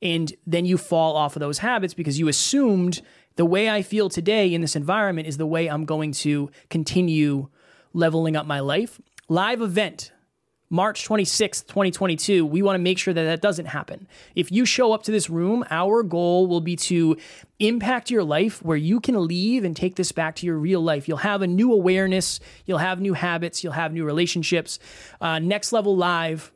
And 0.00 0.32
then 0.46 0.64
you 0.64 0.78
fall 0.78 1.16
off 1.16 1.36
of 1.36 1.40
those 1.40 1.58
habits 1.58 1.94
because 1.94 2.18
you 2.18 2.28
assumed 2.28 3.02
the 3.36 3.44
way 3.44 3.70
I 3.70 3.82
feel 3.82 4.08
today 4.08 4.52
in 4.52 4.60
this 4.60 4.76
environment 4.76 5.28
is 5.28 5.36
the 5.36 5.46
way 5.46 5.68
I'm 5.68 5.84
going 5.84 6.12
to 6.12 6.50
continue 6.70 7.48
leveling 7.92 8.36
up 8.36 8.46
my 8.46 8.60
life. 8.60 9.00
Live 9.28 9.60
event, 9.60 10.12
March 10.70 11.08
26th, 11.08 11.66
2022. 11.66 12.44
We 12.44 12.60
want 12.62 12.74
to 12.74 12.82
make 12.82 12.98
sure 12.98 13.14
that 13.14 13.24
that 13.24 13.40
doesn't 13.40 13.66
happen. 13.66 14.06
If 14.34 14.52
you 14.52 14.66
show 14.66 14.92
up 14.92 15.02
to 15.04 15.10
this 15.10 15.30
room, 15.30 15.64
our 15.70 16.02
goal 16.02 16.46
will 16.46 16.60
be 16.60 16.76
to 16.76 17.16
impact 17.58 18.10
your 18.10 18.22
life 18.22 18.62
where 18.62 18.76
you 18.76 19.00
can 19.00 19.26
leave 19.26 19.64
and 19.64 19.74
take 19.74 19.96
this 19.96 20.12
back 20.12 20.36
to 20.36 20.46
your 20.46 20.58
real 20.58 20.80
life. 20.80 21.08
You'll 21.08 21.18
have 21.18 21.42
a 21.42 21.46
new 21.46 21.72
awareness, 21.72 22.38
you'll 22.66 22.78
have 22.78 23.00
new 23.00 23.14
habits, 23.14 23.64
you'll 23.64 23.72
have 23.72 23.92
new 23.92 24.04
relationships. 24.04 24.78
Uh, 25.20 25.38
Next 25.38 25.72
Level 25.72 25.96
Live 25.96 26.52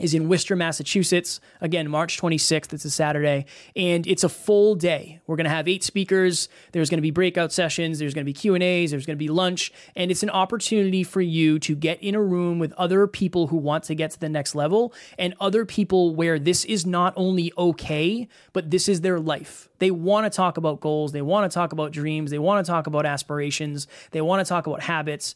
is 0.00 0.12
in 0.12 0.28
Worcester, 0.28 0.56
Massachusetts. 0.56 1.40
Again, 1.60 1.88
March 1.88 2.20
26th. 2.20 2.72
It's 2.72 2.84
a 2.84 2.90
Saturday, 2.90 3.46
and 3.76 4.04
it's 4.08 4.24
a 4.24 4.28
full 4.28 4.74
day. 4.74 5.20
We're 5.26 5.36
going 5.36 5.44
to 5.44 5.50
have 5.50 5.68
eight 5.68 5.84
speakers. 5.84 6.48
There's 6.72 6.90
going 6.90 6.98
to 6.98 7.02
be 7.02 7.12
breakout 7.12 7.52
sessions. 7.52 8.00
There's 8.00 8.12
going 8.12 8.24
to 8.24 8.28
be 8.28 8.32
Q 8.32 8.54
and 8.54 8.62
A's. 8.62 8.90
There's 8.90 9.06
going 9.06 9.16
to 9.16 9.24
be 9.24 9.28
lunch, 9.28 9.72
and 9.94 10.10
it's 10.10 10.24
an 10.24 10.30
opportunity 10.30 11.04
for 11.04 11.20
you 11.20 11.60
to 11.60 11.76
get 11.76 12.02
in 12.02 12.16
a 12.16 12.22
room 12.22 12.58
with 12.58 12.72
other 12.72 13.06
people 13.06 13.46
who 13.46 13.56
want 13.56 13.84
to 13.84 13.94
get 13.94 14.10
to 14.10 14.20
the 14.20 14.28
next 14.28 14.56
level, 14.56 14.92
and 15.16 15.34
other 15.38 15.64
people 15.64 16.14
where 16.14 16.40
this 16.40 16.64
is 16.64 16.84
not 16.84 17.12
only 17.16 17.52
okay, 17.56 18.26
but 18.52 18.72
this 18.72 18.88
is 18.88 19.02
their 19.02 19.20
life. 19.20 19.68
They 19.78 19.92
want 19.92 20.30
to 20.30 20.36
talk 20.36 20.56
about 20.56 20.80
goals. 20.80 21.12
They 21.12 21.22
want 21.22 21.50
to 21.50 21.54
talk 21.54 21.72
about 21.72 21.92
dreams. 21.92 22.30
They 22.32 22.38
want 22.38 22.64
to 22.64 22.70
talk 22.70 22.88
about 22.88 23.06
aspirations. 23.06 23.86
They 24.10 24.20
want 24.20 24.44
to 24.44 24.48
talk 24.48 24.66
about 24.66 24.82
habits 24.82 25.34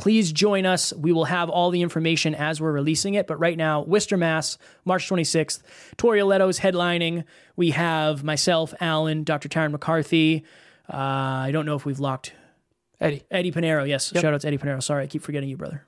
please 0.00 0.32
join 0.32 0.64
us. 0.64 0.94
We 0.94 1.12
will 1.12 1.26
have 1.26 1.50
all 1.50 1.70
the 1.70 1.82
information 1.82 2.34
as 2.34 2.58
we're 2.58 2.72
releasing 2.72 3.14
it. 3.14 3.26
But 3.26 3.38
right 3.38 3.56
now, 3.56 3.82
Worcester, 3.82 4.16
Mass, 4.16 4.56
March 4.86 5.06
26th, 5.08 5.62
Tori 5.98 6.20
Aletto's 6.20 6.58
headlining. 6.58 7.24
We 7.54 7.70
have 7.72 8.24
myself, 8.24 8.72
Alan, 8.80 9.24
Dr. 9.24 9.50
Taryn 9.50 9.72
McCarthy. 9.72 10.44
Uh, 10.92 10.96
I 10.96 11.50
don't 11.52 11.66
know 11.66 11.76
if 11.76 11.84
we've 11.84 12.00
locked 12.00 12.32
Eddie. 12.98 13.22
Eddie 13.30 13.50
Pinero. 13.52 13.84
Yes, 13.84 14.10
Yep. 14.14 14.22
shout 14.22 14.32
out 14.34 14.40
to 14.40 14.46
Eddie 14.46 14.56
Pinero. 14.58 14.80
Sorry, 14.80 15.04
I 15.04 15.06
keep 15.06 15.22
forgetting 15.22 15.50
you, 15.50 15.58
brother. 15.58 15.84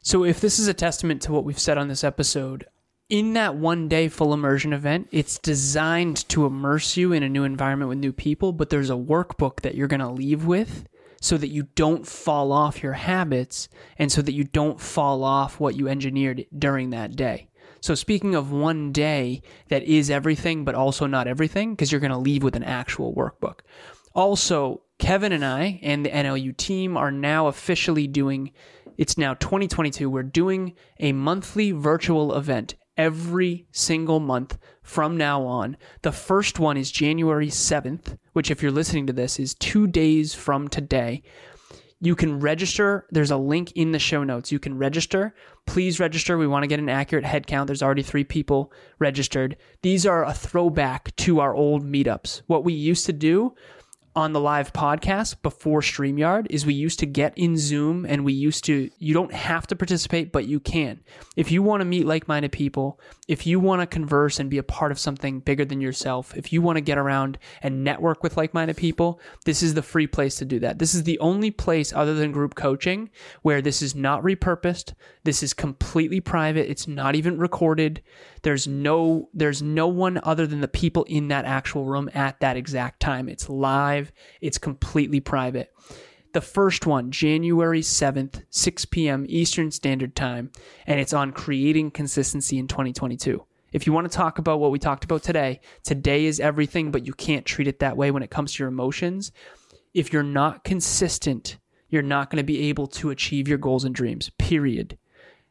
So, 0.00 0.24
if 0.24 0.40
this 0.40 0.58
is 0.58 0.68
a 0.68 0.74
testament 0.74 1.22
to 1.22 1.32
what 1.32 1.44
we've 1.44 1.58
said 1.58 1.78
on 1.78 1.88
this 1.88 2.02
episode, 2.04 2.66
in 3.08 3.34
that 3.34 3.56
one 3.56 3.88
day 3.88 4.08
full 4.08 4.32
immersion 4.32 4.72
event, 4.72 5.08
it's 5.12 5.38
designed 5.38 6.28
to 6.28 6.46
immerse 6.46 6.96
you 6.96 7.12
in 7.12 7.22
a 7.22 7.28
new 7.28 7.44
environment 7.44 7.88
with 7.88 7.98
new 7.98 8.12
people, 8.12 8.52
but 8.52 8.70
there's 8.70 8.90
a 8.90 8.94
workbook 8.94 9.60
that 9.62 9.74
you're 9.74 9.88
going 9.88 10.00
to 10.00 10.08
leave 10.08 10.44
with 10.46 10.86
so 11.22 11.38
that 11.38 11.48
you 11.48 11.68
don't 11.76 12.06
fall 12.06 12.52
off 12.52 12.82
your 12.82 12.94
habits 12.94 13.68
and 13.96 14.10
so 14.10 14.20
that 14.20 14.32
you 14.32 14.42
don't 14.42 14.80
fall 14.80 15.22
off 15.22 15.60
what 15.60 15.76
you 15.76 15.88
engineered 15.88 16.44
during 16.58 16.90
that 16.90 17.14
day. 17.14 17.48
So, 17.80 17.94
speaking 17.94 18.34
of 18.34 18.52
one 18.52 18.92
day 18.92 19.42
that 19.68 19.84
is 19.84 20.10
everything, 20.10 20.64
but 20.64 20.74
also 20.74 21.06
not 21.06 21.26
everything, 21.26 21.70
because 21.70 21.90
you're 21.90 22.00
going 22.00 22.12
to 22.12 22.18
leave 22.18 22.42
with 22.42 22.56
an 22.56 22.64
actual 22.64 23.14
workbook. 23.14 23.60
Also, 24.14 24.82
Kevin 24.98 25.32
and 25.32 25.44
I 25.44 25.80
and 25.82 26.04
the 26.04 26.10
NLU 26.10 26.56
team 26.56 26.96
are 26.96 27.10
now 27.10 27.46
officially 27.46 28.06
doing 28.06 28.52
it's 28.98 29.16
now 29.16 29.34
2022. 29.34 30.10
We're 30.10 30.22
doing 30.22 30.74
a 31.00 31.12
monthly 31.12 31.72
virtual 31.72 32.34
event 32.34 32.74
every 32.96 33.66
single 33.72 34.20
month 34.20 34.58
from 34.82 35.16
now 35.16 35.42
on. 35.44 35.76
The 36.02 36.12
first 36.12 36.58
one 36.58 36.76
is 36.76 36.90
January 36.90 37.48
7th, 37.48 38.18
which, 38.32 38.50
if 38.50 38.62
you're 38.62 38.72
listening 38.72 39.06
to 39.06 39.12
this, 39.12 39.38
is 39.38 39.54
two 39.54 39.86
days 39.86 40.34
from 40.34 40.68
today. 40.68 41.22
You 42.00 42.16
can 42.16 42.40
register. 42.40 43.06
There's 43.10 43.30
a 43.30 43.36
link 43.36 43.70
in 43.72 43.92
the 43.92 43.98
show 44.00 44.24
notes. 44.24 44.50
You 44.50 44.58
can 44.58 44.76
register. 44.76 45.36
Please 45.66 46.00
register. 46.00 46.36
We 46.36 46.48
want 46.48 46.64
to 46.64 46.68
get 46.68 46.80
an 46.80 46.88
accurate 46.88 47.24
head 47.24 47.46
count. 47.46 47.68
There's 47.68 47.82
already 47.82 48.02
three 48.02 48.24
people 48.24 48.72
registered. 48.98 49.56
These 49.82 50.04
are 50.04 50.24
a 50.24 50.34
throwback 50.34 51.14
to 51.16 51.38
our 51.38 51.54
old 51.54 51.84
meetups. 51.84 52.42
What 52.48 52.64
we 52.64 52.72
used 52.72 53.06
to 53.06 53.12
do 53.12 53.54
on 54.14 54.32
the 54.32 54.40
live 54.40 54.72
podcast 54.72 55.40
before 55.42 55.80
StreamYard 55.80 56.46
is 56.50 56.66
we 56.66 56.74
used 56.74 56.98
to 56.98 57.06
get 57.06 57.32
in 57.36 57.56
Zoom 57.56 58.04
and 58.04 58.24
we 58.24 58.32
used 58.32 58.64
to, 58.64 58.90
you 58.98 59.14
don't 59.14 59.32
have 59.32 59.66
to 59.68 59.76
participate, 59.76 60.32
but 60.32 60.46
you 60.46 60.60
can. 60.60 61.00
If 61.34 61.50
you 61.50 61.62
want 61.62 61.80
to 61.80 61.86
meet 61.86 62.06
like 62.06 62.28
minded 62.28 62.52
people, 62.52 63.00
if 63.26 63.46
you 63.46 63.58
want 63.58 63.80
to 63.80 63.86
converse 63.86 64.38
and 64.38 64.50
be 64.50 64.58
a 64.58 64.62
part 64.62 64.92
of 64.92 64.98
something 64.98 65.40
bigger 65.40 65.64
than 65.64 65.80
yourself, 65.80 66.36
if 66.36 66.52
you 66.52 66.60
want 66.60 66.76
to 66.76 66.82
get 66.82 66.98
around 66.98 67.38
and 67.62 67.84
network 67.84 68.22
with 68.22 68.36
like 68.36 68.52
minded 68.52 68.76
people, 68.76 69.18
this 69.46 69.62
is 69.62 69.72
the 69.72 69.82
free 69.82 70.06
place 70.06 70.36
to 70.36 70.44
do 70.44 70.58
that. 70.58 70.78
This 70.78 70.94
is 70.94 71.04
the 71.04 71.18
only 71.18 71.50
place 71.50 71.92
other 71.92 72.14
than 72.14 72.32
group 72.32 72.54
coaching 72.54 73.08
where 73.40 73.62
this 73.62 73.80
is 73.80 73.94
not 73.94 74.22
repurposed. 74.22 74.92
This 75.24 75.42
is 75.42 75.54
completely 75.54 76.20
private. 76.20 76.70
It's 76.70 76.86
not 76.86 77.14
even 77.14 77.38
recorded. 77.38 78.02
There's 78.42 78.66
no 78.66 79.28
there's 79.32 79.62
no 79.62 79.86
one 79.88 80.20
other 80.22 80.46
than 80.46 80.60
the 80.60 80.68
people 80.68 81.04
in 81.04 81.28
that 81.28 81.44
actual 81.44 81.84
room 81.84 82.10
at 82.12 82.40
that 82.40 82.56
exact 82.56 83.00
time. 83.00 83.28
It's 83.28 83.48
live. 83.48 84.12
It's 84.40 84.58
completely 84.58 85.20
private. 85.20 85.72
The 86.32 86.40
first 86.40 86.86
one, 86.86 87.10
January 87.10 87.82
7th, 87.82 88.42
6 88.48 88.84
p.m. 88.86 89.26
Eastern 89.28 89.70
Standard 89.70 90.16
Time, 90.16 90.50
and 90.86 90.98
it's 90.98 91.12
on 91.12 91.32
creating 91.32 91.90
consistency 91.90 92.58
in 92.58 92.66
2022. 92.68 93.44
If 93.72 93.86
you 93.86 93.92
want 93.92 94.10
to 94.10 94.16
talk 94.16 94.38
about 94.38 94.58
what 94.58 94.70
we 94.70 94.78
talked 94.78 95.04
about 95.04 95.22
today, 95.22 95.60
today 95.82 96.24
is 96.24 96.40
everything, 96.40 96.90
but 96.90 97.06
you 97.06 97.12
can't 97.12 97.44
treat 97.44 97.68
it 97.68 97.80
that 97.80 97.96
way 97.98 98.10
when 98.10 98.22
it 98.22 98.30
comes 98.30 98.54
to 98.54 98.62
your 98.62 98.68
emotions. 98.68 99.30
If 99.92 100.12
you're 100.12 100.22
not 100.22 100.64
consistent, 100.64 101.58
you're 101.90 102.02
not 102.02 102.30
going 102.30 102.38
to 102.38 102.44
be 102.44 102.68
able 102.68 102.86
to 102.88 103.10
achieve 103.10 103.46
your 103.46 103.58
goals 103.58 103.84
and 103.84 103.94
dreams, 103.94 104.30
period. 104.38 104.96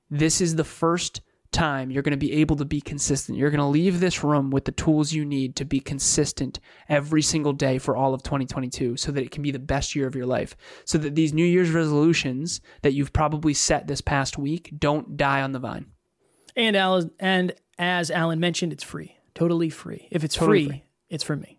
This 0.10 0.42
is 0.42 0.56
the 0.56 0.64
first 0.64 1.22
time 1.52 1.92
you're 1.92 2.04
going 2.04 2.12
to 2.12 2.18
be 2.18 2.34
able 2.34 2.56
to 2.56 2.66
be 2.66 2.82
consistent. 2.82 3.38
You're 3.38 3.50
going 3.50 3.60
to 3.60 3.66
leave 3.66 4.00
this 4.00 4.24
room 4.24 4.52
with 4.52 4.66
the 4.66 4.72
tools 4.72 5.14
you 5.14 5.26
need 5.26 5.56
to 5.58 5.66
be 5.66 5.80
consistent 5.80 6.60
every 6.90 7.22
single 7.22 7.54
day 7.54 7.78
for 7.78 7.96
all 7.96 8.14
of 8.14 8.24
2022 8.24 8.98
so 8.98 9.12
that 9.12 9.24
it 9.24 9.32
can 9.32 9.44
be 9.44 9.52
the 9.52 9.60
best 9.60 9.96
year 9.96 10.08
of 10.08 10.16
your 10.16 10.26
life. 10.26 10.56
So 10.86 10.98
that 11.00 11.16
these 11.16 11.34
New 11.34 11.46
Year's 11.46 11.72
resolutions 11.72 12.62
that 12.82 12.94
you've 12.94 13.14
probably 13.14 13.54
set 13.54 13.88
this 13.88 14.02
past 14.02 14.38
week 14.38 14.74
don't 14.78 15.18
die 15.18 15.42
on 15.42 15.52
the 15.52 15.60
vine. 15.60 15.88
And 16.56 16.76
Alan, 16.76 17.12
and 17.20 17.54
as 17.78 18.12
Alan 18.12 18.40
mentioned, 18.40 18.74
it's 18.74 18.84
free, 18.84 19.16
totally 19.36 19.70
free. 19.70 20.08
If 20.12 20.24
it's 20.24 20.36
Totally 20.36 20.66
free, 20.66 20.70
free. 20.70 20.84
it's 21.10 21.24
for 21.24 21.36
me. 21.36 21.58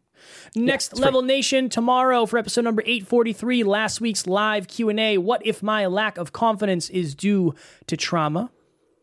Next 0.55 0.93
it's 0.93 1.01
level 1.01 1.23
nation 1.23 1.69
tomorrow 1.69 2.27
for 2.27 2.39
episode 2.39 2.63
number 2.63 2.83
843 2.83 3.65
last 3.65 4.01
week's 4.01 4.25
live 4.29 4.69
q&a 4.69 5.19
what 5.19 5.45
if 5.45 5.65
my 5.65 5.87
lack 5.87 6.17
of 6.17 6.33
confidence 6.33 6.89
is 6.91 7.17
due 7.17 7.57
to 7.89 7.97
trauma 7.97 8.49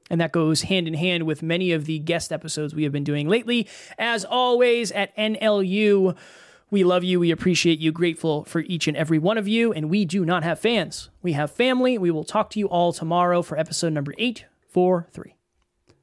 and 0.09 0.19
that 0.19 0.31
goes 0.31 0.63
hand 0.63 0.87
in 0.87 0.93
hand 0.93 1.23
with 1.23 1.43
many 1.43 1.71
of 1.71 1.85
the 1.85 1.99
guest 1.99 2.31
episodes 2.31 2.73
we 2.73 2.83
have 2.83 2.91
been 2.91 3.03
doing 3.03 3.27
lately. 3.27 3.67
As 3.97 4.25
always 4.25 4.91
at 4.91 5.15
nlu 5.17 6.15
we 6.71 6.83
love 6.83 7.03
you. 7.03 7.19
We 7.19 7.31
appreciate 7.31 7.79
you. 7.79 7.91
Grateful 7.91 8.43
for 8.43 8.59
each 8.61 8.87
and 8.87 8.95
every 8.95 9.17
one 9.17 9.37
of 9.37 9.47
you. 9.47 9.73
And 9.73 9.89
we 9.89 10.05
do 10.05 10.23
not 10.23 10.43
have 10.43 10.59
fans. 10.59 11.09
We 11.21 11.33
have 11.33 11.51
family. 11.51 11.97
We 11.97 12.11
will 12.11 12.23
talk 12.23 12.51
to 12.51 12.59
you 12.59 12.67
all 12.67 12.93
tomorrow 12.93 13.41
for 13.41 13.57
episode 13.57 13.93
number 13.93 14.13
843 14.17 15.38